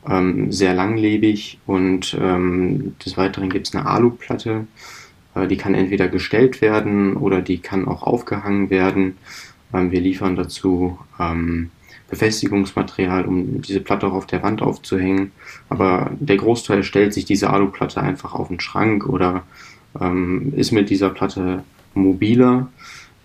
ähm, 0.10 0.54
sehr 0.54 0.74
langlebig 0.74 1.60
und 1.66 2.18
ähm, 2.20 2.96
des 3.06 3.18
Weiteren 3.18 3.50
gibt 3.50 3.68
es 3.68 3.76
eine 3.76 3.86
Aluplatte, 3.88 4.68
äh, 5.36 5.48
die 5.48 5.58
kann 5.58 5.76
entweder 5.76 6.08
gestellt 6.08 6.62
werden 6.62 7.18
oder 7.18 7.42
die 7.42 7.58
kann 7.58 7.90
auch 7.90 8.04
aufgehangen 8.04 8.70
werden. 8.70 9.18
Ähm, 9.74 9.92
wir 9.92 10.02
liefern 10.02 10.36
dazu 10.36 10.98
ähm, 11.20 11.72
Befestigungsmaterial, 12.10 13.26
um 13.26 13.62
diese 13.62 13.82
Platte 13.82 14.08
auch 14.08 14.14
auf 14.14 14.28
der 14.28 14.44
Wand 14.44 14.62
aufzuhängen. 14.62 15.32
Aber 15.70 16.12
der 16.20 16.38
Großteil 16.38 16.84
stellt 16.84 17.14
sich 17.14 17.26
diese 17.26 17.50
Aluplatte 17.50 18.02
einfach 18.02 18.34
auf 18.34 18.48
den 18.48 18.60
Schrank 18.60 19.08
oder 19.08 19.44
ähm, 20.00 20.54
ist 20.56 20.72
mit 20.72 20.90
dieser 20.90 21.10
Platte 21.10 21.64
mobiler. 21.94 22.70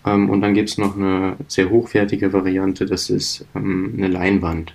Ähm, 0.05 0.29
und 0.29 0.41
dann 0.41 0.53
gibt 0.53 0.69
es 0.69 0.77
noch 0.77 0.97
eine 0.97 1.37
sehr 1.47 1.69
hochwertige 1.69 2.33
Variante, 2.33 2.85
das 2.85 3.09
ist 3.09 3.45
ähm, 3.55 3.93
eine 3.97 4.07
Leinwand. 4.07 4.73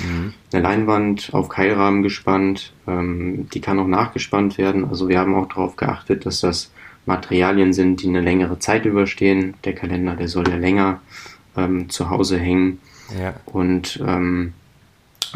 Mhm. 0.00 0.32
Eine 0.52 0.62
Leinwand 0.62 1.30
auf 1.32 1.48
Keilrahmen 1.48 2.02
gespannt, 2.02 2.72
ähm, 2.86 3.48
die 3.52 3.60
kann 3.60 3.78
auch 3.78 3.86
nachgespannt 3.86 4.56
werden. 4.56 4.86
Also 4.88 5.08
wir 5.08 5.18
haben 5.18 5.34
auch 5.34 5.48
darauf 5.48 5.76
geachtet, 5.76 6.24
dass 6.24 6.40
das 6.40 6.70
Materialien 7.10 7.72
sind, 7.72 8.02
die 8.02 8.08
eine 8.08 8.20
längere 8.20 8.60
Zeit 8.60 8.84
überstehen. 8.84 9.54
Der 9.64 9.74
Kalender, 9.74 10.14
der 10.14 10.28
soll 10.28 10.48
ja 10.48 10.56
länger 10.56 11.00
ähm, 11.56 11.90
zu 11.90 12.08
Hause 12.08 12.38
hängen. 12.38 12.78
Ja. 13.20 13.34
Und 13.46 14.00
ähm, 14.06 14.52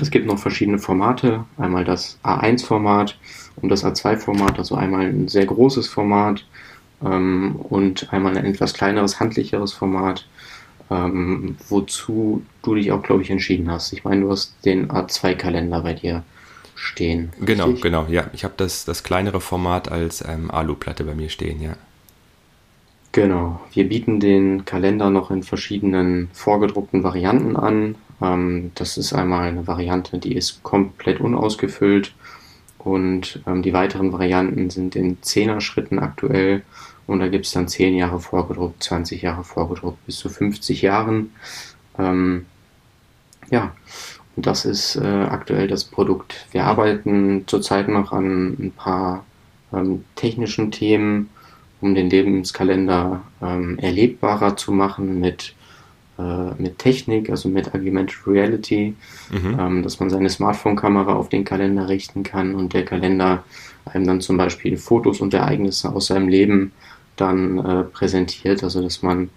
es 0.00 0.10
gibt 0.10 0.26
noch 0.26 0.38
verschiedene 0.38 0.78
Formate. 0.78 1.44
Einmal 1.58 1.84
das 1.84 2.16
A1-Format 2.22 3.18
und 3.56 3.70
das 3.70 3.84
A2-Format, 3.84 4.58
also 4.58 4.76
einmal 4.76 5.06
ein 5.06 5.26
sehr 5.26 5.46
großes 5.46 5.88
Format 5.88 6.46
ähm, 7.04 7.56
und 7.56 8.12
einmal 8.12 8.36
ein 8.38 8.44
etwas 8.44 8.72
kleineres, 8.72 9.18
handlicheres 9.18 9.72
Format, 9.72 10.28
ähm, 10.92 11.56
wozu 11.68 12.44
du 12.62 12.76
dich 12.76 12.92
auch, 12.92 13.02
glaube 13.02 13.22
ich, 13.22 13.30
entschieden 13.30 13.68
hast. 13.68 13.92
Ich 13.92 14.04
meine, 14.04 14.20
du 14.20 14.30
hast 14.30 14.54
den 14.64 14.90
A2-Kalender 14.90 15.80
bei 15.80 15.94
dir 15.94 16.22
stehen. 16.74 17.32
Genau, 17.40 17.66
richtig? 17.66 17.82
genau, 17.82 18.06
ja. 18.08 18.28
Ich 18.32 18.44
habe 18.44 18.54
das, 18.56 18.84
das 18.84 19.02
kleinere 19.02 19.40
Format 19.40 19.90
als 19.90 20.24
ähm, 20.26 20.50
Aluplatte 20.50 21.04
bei 21.04 21.14
mir 21.14 21.28
stehen, 21.28 21.60
ja. 21.60 21.76
Genau, 23.12 23.60
wir 23.72 23.88
bieten 23.88 24.18
den 24.18 24.64
Kalender 24.64 25.08
noch 25.08 25.30
in 25.30 25.44
verschiedenen 25.44 26.30
vorgedruckten 26.32 27.04
Varianten 27.04 27.56
an. 27.56 27.94
Ähm, 28.20 28.72
das 28.74 28.96
ist 28.98 29.12
einmal 29.12 29.48
eine 29.48 29.66
Variante, 29.66 30.18
die 30.18 30.34
ist 30.34 30.62
komplett 30.64 31.20
unausgefüllt 31.20 32.12
und 32.78 33.40
ähm, 33.46 33.62
die 33.62 33.72
weiteren 33.72 34.12
Varianten 34.12 34.68
sind 34.70 34.96
in 34.96 35.18
10er 35.20 35.60
Schritten 35.60 36.00
aktuell 36.00 36.62
und 37.06 37.20
da 37.20 37.28
gibt 37.28 37.46
es 37.46 37.52
dann 37.52 37.68
10 37.68 37.94
Jahre 37.94 38.18
vorgedruckt, 38.18 38.82
20 38.82 39.22
Jahre 39.22 39.44
vorgedruckt, 39.44 40.04
bis 40.06 40.16
zu 40.16 40.28
50 40.28 40.82
Jahren. 40.82 41.32
Ähm, 41.98 42.46
ja, 43.50 43.74
das 44.36 44.64
ist 44.64 44.96
äh, 44.96 45.04
aktuell 45.04 45.68
das 45.68 45.84
Produkt. 45.84 46.46
Wir 46.52 46.64
arbeiten 46.64 47.44
zurzeit 47.46 47.88
noch 47.88 48.12
an 48.12 48.56
ein 48.58 48.72
paar 48.76 49.24
ähm, 49.72 50.04
technischen 50.16 50.70
Themen 50.70 51.30
um 51.84 51.94
den 51.94 52.08
Lebenskalender 52.08 53.22
ähm, 53.42 53.78
erlebbarer 53.78 54.56
zu 54.56 54.72
machen 54.72 55.20
mit, 55.20 55.54
äh, 56.18 56.54
mit 56.56 56.78
Technik, 56.78 57.28
also 57.28 57.50
mit 57.50 57.74
Augmented 57.74 58.26
Reality, 58.26 58.94
mhm. 59.30 59.56
ähm, 59.60 59.82
dass 59.82 60.00
man 60.00 60.08
seine 60.08 60.30
Smartphone-Kamera 60.30 61.12
auf 61.12 61.28
den 61.28 61.44
Kalender 61.44 61.88
richten 61.88 62.22
kann 62.22 62.54
und 62.54 62.72
der 62.72 62.86
Kalender 62.86 63.44
einem 63.84 64.06
dann 64.06 64.20
zum 64.22 64.38
Beispiel 64.38 64.78
Fotos 64.78 65.20
und 65.20 65.34
Ereignisse 65.34 65.94
aus 65.94 66.06
seinem 66.06 66.28
Leben 66.28 66.72
dann 67.16 67.58
äh, 67.58 67.82
präsentiert, 67.84 68.64
also 68.64 68.82
dass 68.82 69.02
man 69.02 69.28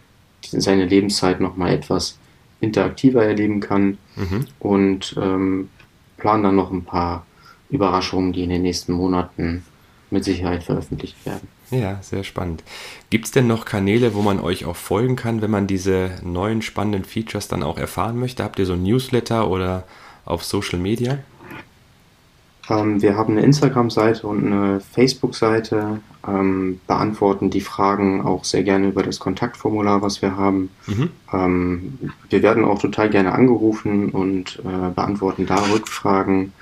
seine 0.41 0.85
Lebenszeit 0.85 1.41
nochmal 1.41 1.73
etwas 1.73 2.17
interaktiver 2.59 3.23
erleben 3.23 3.59
kann 3.59 3.97
mhm. 4.15 4.45
und 4.59 5.15
ähm, 5.21 5.69
planen 6.17 6.43
dann 6.43 6.55
noch 6.55 6.71
ein 6.71 6.83
paar 6.83 7.25
Überraschungen, 7.69 8.33
die 8.33 8.43
in 8.43 8.49
den 8.49 8.61
nächsten 8.61 8.93
Monaten 8.93 9.63
mit 10.09 10.23
Sicherheit 10.23 10.63
veröffentlicht 10.63 11.25
werden. 11.25 11.47
Ja, 11.69 11.99
sehr 12.01 12.23
spannend. 12.23 12.63
Gibt 13.09 13.25
es 13.25 13.31
denn 13.31 13.47
noch 13.47 13.65
Kanäle, 13.65 14.13
wo 14.13 14.21
man 14.21 14.39
euch 14.39 14.65
auch 14.65 14.77
folgen 14.77 15.17
kann, 15.17 15.41
wenn 15.41 15.51
man 15.51 15.67
diese 15.67 16.11
neuen 16.23 16.61
spannenden 16.61 17.03
Features 17.03 17.49
dann 17.49 17.61
auch 17.61 17.77
erfahren 17.77 18.17
möchte? 18.17 18.43
Habt 18.43 18.57
ihr 18.57 18.65
so 18.65 18.73
ein 18.73 18.83
Newsletter 18.83 19.49
oder 19.49 19.83
auf 20.23 20.45
Social 20.45 20.79
Media? 20.79 21.19
Ähm, 22.69 23.01
wir 23.01 23.17
haben 23.17 23.33
eine 23.33 23.45
Instagram-Seite 23.45 24.25
und 24.25 24.45
eine 24.45 24.79
Facebook-Seite, 24.79 25.99
ähm, 26.27 26.79
beantworten 26.87 27.49
die 27.49 27.61
Fragen 27.61 28.21
auch 28.21 28.43
sehr 28.43 28.63
gerne 28.63 28.87
über 28.87 29.03
das 29.03 29.19
Kontaktformular, 29.19 30.01
was 30.01 30.21
wir 30.21 30.35
haben. 30.35 30.69
Mhm. 30.85 31.09
Ähm, 31.33 31.99
wir 32.29 32.43
werden 32.43 32.65
auch 32.65 32.79
total 32.79 33.09
gerne 33.09 33.31
angerufen 33.33 34.09
und 34.09 34.59
äh, 34.59 34.89
beantworten 34.93 35.45
da 35.45 35.55
Rückfragen. 35.71 36.53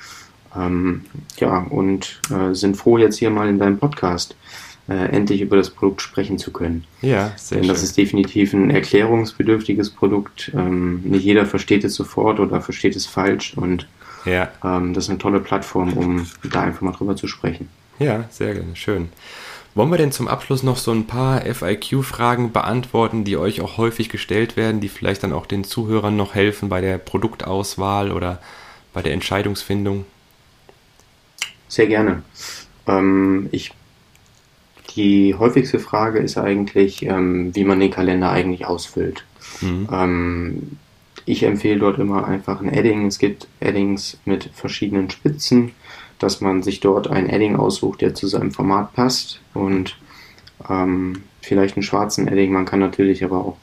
Ähm, 0.55 1.01
ja, 1.37 1.57
und 1.57 2.21
äh, 2.29 2.53
sind 2.53 2.77
froh, 2.77 2.97
jetzt 2.97 3.17
hier 3.17 3.29
mal 3.29 3.49
in 3.49 3.59
deinem 3.59 3.77
Podcast 3.77 4.35
äh, 4.87 4.93
endlich 4.93 5.41
über 5.41 5.57
das 5.57 5.69
Produkt 5.69 6.01
sprechen 6.01 6.37
zu 6.37 6.51
können. 6.51 6.85
Ja, 7.01 7.33
sehr 7.35 7.59
Denn 7.59 7.67
das 7.67 7.79
schön. 7.79 7.85
ist 7.85 7.97
definitiv 7.97 8.53
ein 8.53 8.69
erklärungsbedürftiges 8.69 9.89
Produkt. 9.89 10.51
Ähm, 10.55 11.01
nicht 11.03 11.25
jeder 11.25 11.45
versteht 11.45 11.83
es 11.83 11.95
sofort 11.95 12.39
oder 12.39 12.61
versteht 12.61 12.95
es 12.95 13.05
falsch 13.05 13.55
und 13.57 13.87
ja. 14.25 14.49
ähm, 14.63 14.93
das 14.93 15.05
ist 15.05 15.09
eine 15.09 15.19
tolle 15.19 15.39
Plattform, 15.39 15.93
um 15.93 16.27
da 16.43 16.61
einfach 16.61 16.81
mal 16.81 16.91
drüber 16.91 17.15
zu 17.15 17.27
sprechen. 17.27 17.69
Ja, 17.99 18.25
sehr 18.29 18.53
gerne, 18.53 18.75
schön. 18.75 19.09
Wollen 19.75 19.91
wir 19.91 19.97
denn 19.97 20.13
zum 20.13 20.29
Abschluss 20.29 20.63
noch 20.63 20.77
so 20.77 20.91
ein 20.91 21.05
paar 21.05 21.41
FIQ-Fragen 21.41 22.53
beantworten, 22.53 23.25
die 23.25 23.35
euch 23.35 23.59
auch 23.59 23.77
häufig 23.77 24.07
gestellt 24.07 24.55
werden, 24.55 24.79
die 24.79 24.87
vielleicht 24.87 25.23
dann 25.23 25.33
auch 25.33 25.45
den 25.45 25.65
Zuhörern 25.65 26.15
noch 26.15 26.33
helfen 26.33 26.69
bei 26.69 26.79
der 26.79 26.97
Produktauswahl 26.97 28.13
oder 28.13 28.39
bei 28.93 29.01
der 29.01 29.11
Entscheidungsfindung? 29.11 30.05
Sehr 31.67 31.87
gerne. 31.87 32.23
Ähm, 32.87 33.49
ich 33.51 33.73
die 34.95 35.35
häufigste 35.35 35.79
Frage 35.79 36.19
ist 36.19 36.37
eigentlich, 36.37 37.03
ähm, 37.03 37.53
wie 37.53 37.65
man 37.65 37.79
den 37.79 37.91
Kalender 37.91 38.29
eigentlich 38.29 38.65
ausfüllt. 38.65 39.25
Mhm. 39.61 39.89
Ähm, 39.91 40.77
ich 41.25 41.43
empfehle 41.43 41.79
dort 41.79 41.99
immer 41.99 42.25
einfach 42.27 42.61
ein 42.61 42.71
Edding. 42.71 43.07
Es 43.07 43.19
gibt 43.19 43.47
Eddings 43.59 44.17
mit 44.25 44.49
verschiedenen 44.53 45.09
Spitzen, 45.09 45.71
dass 46.19 46.41
man 46.41 46.63
sich 46.63 46.79
dort 46.79 47.07
ein 47.07 47.29
Edding 47.29 47.55
aussucht, 47.55 48.01
der 48.01 48.15
zu 48.15 48.27
seinem 48.27 48.51
Format 48.51 48.93
passt 48.93 49.41
und 49.53 49.97
ähm, 50.69 51.23
vielleicht 51.41 51.75
einen 51.75 51.83
schwarzen 51.83 52.27
Edding. 52.27 52.51
Man 52.51 52.65
kann 52.65 52.79
natürlich 52.79 53.23
aber 53.23 53.39
auch 53.39 53.57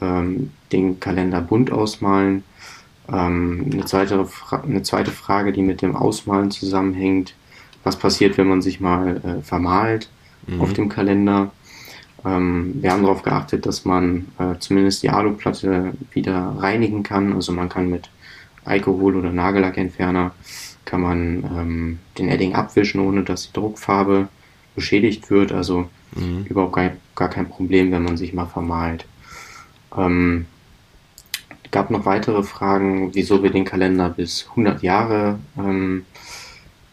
ähm, 0.00 0.50
den 0.72 1.00
Kalender 1.00 1.40
bunt 1.40 1.72
ausmalen. 1.72 2.44
Ähm, 3.10 3.70
eine, 3.72 3.84
zweite 3.84 4.26
eine 4.50 4.82
zweite 4.82 5.10
Frage, 5.10 5.52
die 5.52 5.62
mit 5.62 5.82
dem 5.82 5.96
Ausmalen 5.96 6.50
zusammenhängt. 6.50 7.34
Was 7.84 7.96
passiert, 7.96 8.36
wenn 8.36 8.48
man 8.48 8.62
sich 8.62 8.80
mal 8.80 9.16
äh, 9.24 9.42
vermalt? 9.42 10.08
mhm. 10.46 10.60
auf 10.60 10.72
dem 10.72 10.88
Kalender. 10.88 11.50
Ähm, 12.24 12.74
wir 12.80 12.92
haben 12.92 13.02
darauf 13.02 13.22
geachtet, 13.22 13.66
dass 13.66 13.84
man 13.84 14.26
äh, 14.38 14.58
zumindest 14.58 15.02
die 15.02 15.10
Aluplatte 15.10 15.92
wieder 16.12 16.56
reinigen 16.58 17.02
kann. 17.02 17.32
Also 17.32 17.52
man 17.52 17.68
kann 17.68 17.90
mit 17.90 18.10
Alkohol 18.64 19.16
oder 19.16 19.32
Nagellackentferner 19.32 20.32
kann 20.86 21.02
man 21.02 21.44
ähm, 21.44 21.98
den 22.16 22.28
Edding 22.28 22.54
abwischen, 22.54 23.00
ohne 23.00 23.22
dass 23.22 23.48
die 23.48 23.52
Druckfarbe 23.52 24.28
beschädigt 24.74 25.30
wird. 25.30 25.52
Also 25.52 25.90
mhm. 26.14 26.46
überhaupt 26.48 26.74
gar, 26.74 26.92
gar, 27.14 27.28
kein 27.28 27.48
Problem, 27.50 27.92
wenn 27.92 28.02
man 28.02 28.16
sich 28.16 28.32
mal 28.32 28.46
vermalt. 28.46 29.04
Ähm, 29.94 30.46
gab 31.70 31.90
noch 31.90 32.06
weitere 32.06 32.42
Fragen, 32.42 33.14
wieso 33.14 33.42
wir 33.42 33.50
den 33.50 33.66
Kalender 33.66 34.08
bis 34.08 34.46
100 34.50 34.82
Jahre 34.82 35.38
ähm, 35.58 36.06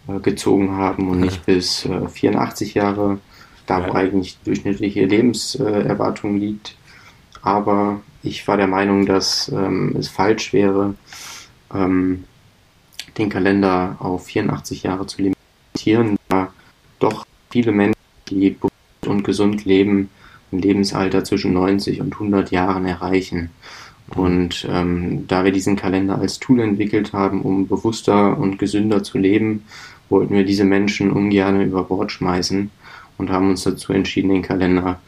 äh, 0.10 0.20
gezogen 0.20 0.76
haben 0.76 1.10
und 1.10 1.22
nicht 1.22 1.46
bis 1.46 1.86
äh, 1.86 2.10
84 2.10 2.74
Jahre 2.74 3.20
da 3.66 3.88
wo 3.88 3.94
eigentlich 3.94 4.38
durchschnittliche 4.44 5.06
Lebenserwartung 5.06 6.38
liegt. 6.38 6.76
Aber 7.42 8.02
ich 8.22 8.48
war 8.48 8.58
der 8.58 8.68
Meinung, 8.68 9.06
dass 9.06 9.50
ähm, 9.50 9.96
es 9.98 10.08
falsch 10.08 10.54
wäre, 10.54 10.96
ähm, 11.74 12.26
den 13.18 13.30
Kalender 13.30 13.98
auf 14.00 14.26
84 14.26 14.84
Jahre 14.84 15.06
zu 15.06 15.22
limitieren, 15.22 16.18
da 16.30 16.52
doch 17.00 17.26
viele 17.50 17.72
Menschen, 17.72 17.98
die 18.30 18.58
und 19.06 19.24
gesund 19.24 19.66
leben, 19.66 20.10
ein 20.52 20.60
Lebensalter 20.60 21.24
zwischen 21.24 21.54
90 21.54 22.02
und 22.02 22.14
100 22.14 22.52
Jahren 22.52 22.86
erreichen. 22.86 23.50
Und 24.16 24.68
ähm, 24.70 25.28
da 25.28 25.44
wir 25.44 25.52
diesen 25.52 25.76
Kalender 25.76 26.20
als 26.20 26.40
Tool 26.40 26.60
entwickelt 26.60 27.14
haben, 27.14 27.42
um 27.42 27.68
bewusster 27.68 28.38
und 28.38 28.60
gesünder 28.60 29.04
zu 29.04 29.18
leben, 29.18 29.66
wollten 30.10 30.36
wir 30.36 30.46
diese 30.46 30.66
Menschen 30.66 31.12
ungern 31.12 31.62
über 31.62 31.84
Bord 31.84 32.12
schmeißen 32.12 32.70
und 33.18 33.30
haben 33.30 33.50
uns 33.50 33.64
dazu 33.64 33.94
entschieden, 33.94 34.30
den 34.30 34.42
Kalender 34.42 35.00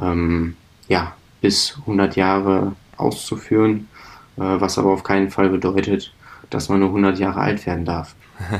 ähm, 0.00 0.56
ja, 0.88 1.16
bis 1.40 1.76
100 1.80 2.16
Jahre 2.16 2.76
auszuführen, 2.96 3.88
äh, 4.36 4.40
was 4.42 4.78
aber 4.78 4.90
auf 4.92 5.02
keinen 5.02 5.30
Fall 5.30 5.48
bedeutet, 5.48 6.12
dass 6.50 6.68
man 6.68 6.80
nur 6.80 6.88
100 6.88 7.18
Jahre 7.18 7.40
alt 7.40 7.66
werden 7.66 7.84
darf. 7.84 8.14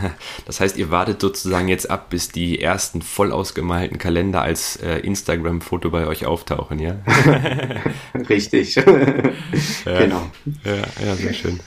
Das 0.46 0.60
heißt, 0.60 0.76
ihr 0.76 0.90
wartet 0.90 1.20
sozusagen 1.20 1.68
jetzt 1.68 1.90
ab, 1.90 2.10
bis 2.10 2.28
die 2.28 2.62
ersten 2.62 3.02
voll 3.02 3.32
ausgemalten 3.32 3.98
Kalender 3.98 4.42
als 4.42 4.76
äh, 4.76 5.00
Instagram-Foto 5.00 5.90
bei 5.90 6.06
euch 6.06 6.24
auftauchen, 6.24 6.78
ja? 6.78 6.96
Richtig. 8.28 8.74
ja, 8.76 8.84
genau. 9.84 10.22
Ja, 10.64 10.76
ja, 11.04 11.14
sehr 11.16 11.34
schön. 11.34 11.60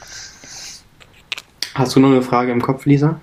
Hast 1.75 1.95
du 1.95 1.99
noch 1.99 2.10
eine 2.10 2.21
Frage 2.21 2.51
im 2.51 2.62
Kopf, 2.62 2.86
Lisa? 2.86 3.19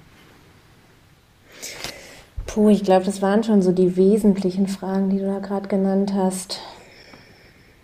Puh, 2.46 2.68
ich 2.68 2.84
glaube, 2.84 3.04
das 3.04 3.22
waren 3.22 3.42
schon 3.42 3.62
so 3.62 3.72
die 3.72 3.96
wesentlichen 3.96 4.68
Fragen, 4.68 5.10
die 5.10 5.18
du 5.18 5.26
da 5.26 5.38
gerade 5.38 5.68
genannt 5.68 6.12
hast. 6.14 6.60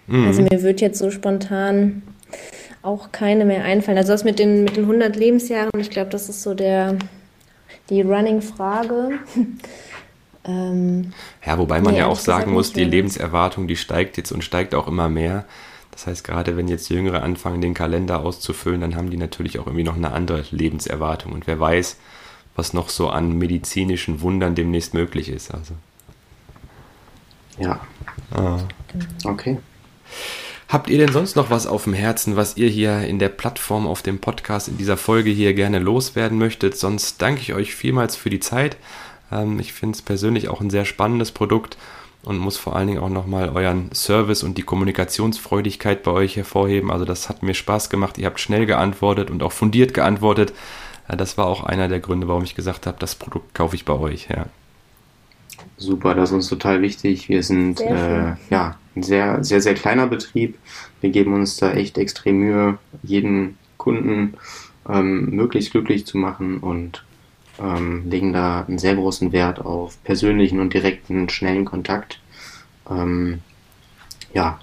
Mhm. 0.06 0.26
Also 0.26 0.42
mir 0.42 0.62
wird 0.62 0.80
jetzt 0.80 0.98
so 0.98 1.10
spontan 1.10 2.02
auch 2.82 3.12
keine 3.12 3.44
mehr 3.44 3.64
einfallen. 3.64 3.98
Also 3.98 4.12
das 4.12 4.24
mit 4.24 4.38
den, 4.38 4.64
mit 4.64 4.76
den 4.76 4.84
100 4.84 5.16
Lebensjahren, 5.16 5.70
ich 5.78 5.90
glaube, 5.90 6.10
das 6.10 6.28
ist 6.28 6.42
so 6.42 6.54
der, 6.54 6.96
die 7.88 8.02
Running-Frage. 8.02 9.18
ähm, 10.44 11.12
ja, 11.46 11.58
wobei 11.58 11.80
man 11.80 11.94
nee, 11.94 12.00
ja 12.00 12.06
auch 12.06 12.18
sagen 12.18 12.52
muss, 12.52 12.72
die 12.72 12.84
Lebenserwartung, 12.84 13.68
die 13.68 13.76
steigt 13.76 14.16
jetzt 14.16 14.32
und 14.32 14.42
steigt 14.42 14.74
auch 14.74 14.88
immer 14.88 15.08
mehr. 15.08 15.44
Das 15.92 16.06
heißt, 16.06 16.24
gerade 16.24 16.56
wenn 16.56 16.68
jetzt 16.68 16.88
Jüngere 16.88 17.22
anfangen, 17.22 17.60
den 17.60 17.74
Kalender 17.74 18.20
auszufüllen, 18.20 18.80
dann 18.80 18.96
haben 18.96 19.10
die 19.10 19.18
natürlich 19.18 19.58
auch 19.58 19.66
irgendwie 19.66 19.84
noch 19.84 19.96
eine 19.96 20.12
andere 20.12 20.44
Lebenserwartung. 20.50 21.32
Und 21.32 21.46
wer 21.46 21.60
weiß, 21.60 21.98
was 22.56 22.72
noch 22.72 22.88
so 22.88 23.10
an 23.10 23.38
medizinischen 23.38 24.20
Wundern 24.22 24.54
demnächst 24.54 24.94
möglich 24.94 25.28
ist. 25.28 25.52
Also. 25.52 25.74
Ja. 27.58 27.80
Ah. 28.34 28.58
Okay. 29.24 29.58
Habt 30.72 30.88
ihr 30.88 30.96
denn 30.96 31.12
sonst 31.12 31.36
noch 31.36 31.50
was 31.50 31.66
auf 31.66 31.84
dem 31.84 31.92
Herzen, 31.92 32.34
was 32.34 32.56
ihr 32.56 32.70
hier 32.70 33.00
in 33.00 33.18
der 33.18 33.28
Plattform, 33.28 33.86
auf 33.86 34.00
dem 34.00 34.20
Podcast, 34.20 34.68
in 34.68 34.78
dieser 34.78 34.96
Folge 34.96 35.28
hier 35.28 35.52
gerne 35.52 35.78
loswerden 35.78 36.38
möchtet? 36.38 36.78
Sonst 36.78 37.20
danke 37.20 37.42
ich 37.42 37.52
euch 37.52 37.74
vielmals 37.74 38.16
für 38.16 38.30
die 38.30 38.40
Zeit. 38.40 38.78
Ähm, 39.30 39.60
ich 39.60 39.74
finde 39.74 39.96
es 39.96 40.00
persönlich 40.00 40.48
auch 40.48 40.62
ein 40.62 40.70
sehr 40.70 40.86
spannendes 40.86 41.30
Produkt 41.30 41.76
und 42.22 42.38
muss 42.38 42.56
vor 42.56 42.74
allen 42.74 42.86
Dingen 42.86 43.00
auch 43.00 43.10
nochmal 43.10 43.50
euren 43.50 43.92
Service 43.92 44.42
und 44.42 44.56
die 44.56 44.62
Kommunikationsfreudigkeit 44.62 46.02
bei 46.04 46.10
euch 46.10 46.36
hervorheben. 46.36 46.90
Also 46.90 47.04
das 47.04 47.28
hat 47.28 47.42
mir 47.42 47.52
Spaß 47.52 47.90
gemacht. 47.90 48.16
Ihr 48.16 48.24
habt 48.24 48.40
schnell 48.40 48.64
geantwortet 48.64 49.30
und 49.30 49.42
auch 49.42 49.52
fundiert 49.52 49.92
geantwortet. 49.92 50.54
Äh, 51.06 51.18
das 51.18 51.36
war 51.36 51.48
auch 51.48 51.64
einer 51.64 51.88
der 51.88 52.00
Gründe, 52.00 52.28
warum 52.28 52.44
ich 52.44 52.54
gesagt 52.54 52.86
habe, 52.86 52.96
das 52.98 53.14
Produkt 53.14 53.54
kaufe 53.54 53.76
ich 53.76 53.84
bei 53.84 53.92
euch. 53.92 54.28
Ja. 54.30 54.46
Super, 55.76 56.14
das 56.14 56.30
ist 56.30 56.34
uns 56.34 56.48
total 56.48 56.82
wichtig. 56.82 57.28
Wir 57.28 57.42
sind 57.42 57.80
äh, 57.80 58.34
ja 58.50 58.76
ein 58.94 59.02
sehr, 59.02 59.42
sehr, 59.42 59.60
sehr 59.60 59.74
kleiner 59.74 60.06
Betrieb. 60.06 60.58
Wir 61.00 61.10
geben 61.10 61.34
uns 61.34 61.56
da 61.56 61.72
echt 61.72 61.98
extrem 61.98 62.38
Mühe, 62.38 62.78
jeden 63.02 63.58
Kunden 63.78 64.34
ähm, 64.88 65.30
möglichst 65.30 65.72
glücklich 65.72 66.06
zu 66.06 66.18
machen 66.18 66.58
und 66.58 67.04
ähm, 67.60 68.08
legen 68.08 68.32
da 68.32 68.64
einen 68.66 68.78
sehr 68.78 68.94
großen 68.94 69.32
Wert 69.32 69.60
auf 69.60 70.02
persönlichen 70.04 70.60
und 70.60 70.74
direkten, 70.74 71.28
schnellen 71.28 71.64
Kontakt. 71.64 72.20
Ähm, 72.88 73.40
ja, 74.34 74.58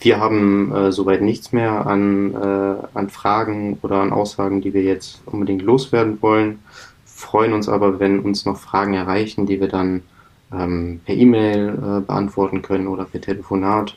wir 0.00 0.18
haben 0.18 0.72
äh, 0.74 0.92
soweit 0.92 1.22
nichts 1.22 1.52
mehr 1.52 1.86
an, 1.86 2.34
äh, 2.34 2.98
an 2.98 3.08
Fragen 3.08 3.78
oder 3.82 4.00
an 4.00 4.12
Aussagen, 4.12 4.60
die 4.60 4.74
wir 4.74 4.82
jetzt 4.82 5.22
unbedingt 5.26 5.62
loswerden 5.62 6.20
wollen. 6.20 6.58
Freuen 7.04 7.52
uns 7.52 7.68
aber, 7.68 8.00
wenn 8.00 8.20
uns 8.20 8.44
noch 8.44 8.58
Fragen 8.58 8.94
erreichen, 8.94 9.46
die 9.46 9.60
wir 9.60 9.68
dann 9.68 10.02
ähm, 10.52 11.00
per 11.04 11.14
E-Mail 11.14 11.68
äh, 11.68 12.00
beantworten 12.00 12.62
können 12.62 12.86
oder 12.86 13.04
per 13.04 13.20
Telefonat. 13.20 13.94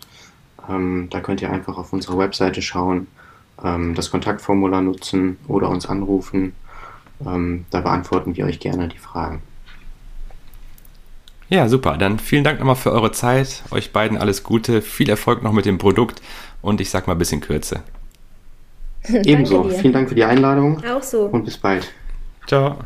Ähm, 0.69 1.07
da 1.11 1.19
könnt 1.19 1.41
ihr 1.41 1.51
einfach 1.51 1.77
auf 1.77 1.93
unserer 1.93 2.17
Webseite 2.17 2.61
schauen, 2.61 3.07
ähm, 3.63 3.95
das 3.95 4.11
Kontaktformular 4.11 4.81
nutzen 4.81 5.37
oder 5.47 5.69
uns 5.69 5.85
anrufen. 5.85 6.53
Ähm, 7.25 7.65
da 7.69 7.81
beantworten 7.81 8.35
wir 8.35 8.45
euch 8.45 8.59
gerne 8.59 8.87
die 8.87 8.97
Fragen. 8.97 9.41
Ja, 11.49 11.69
super. 11.69 11.97
Dann 11.97 12.17
vielen 12.19 12.43
Dank 12.43 12.59
nochmal 12.59 12.75
für 12.75 12.91
eure 12.91 13.11
Zeit. 13.11 13.63
Euch 13.71 13.93
beiden 13.93 14.17
alles 14.17 14.43
Gute. 14.43 14.81
Viel 14.81 15.09
Erfolg 15.09 15.43
noch 15.43 15.51
mit 15.51 15.65
dem 15.65 15.77
Produkt 15.77 16.21
und 16.61 16.81
ich 16.81 16.89
sag 16.89 17.07
mal 17.07 17.13
ein 17.13 17.19
bisschen 17.19 17.41
Kürze. 17.41 17.83
Ebenso. 19.07 19.69
Vielen 19.69 19.93
Dank 19.93 20.09
für 20.09 20.15
die 20.15 20.23
Einladung. 20.23 20.83
Auch 20.83 21.03
so. 21.03 21.25
Und 21.25 21.45
bis 21.45 21.57
bald. 21.57 21.91
Ciao. 22.47 22.77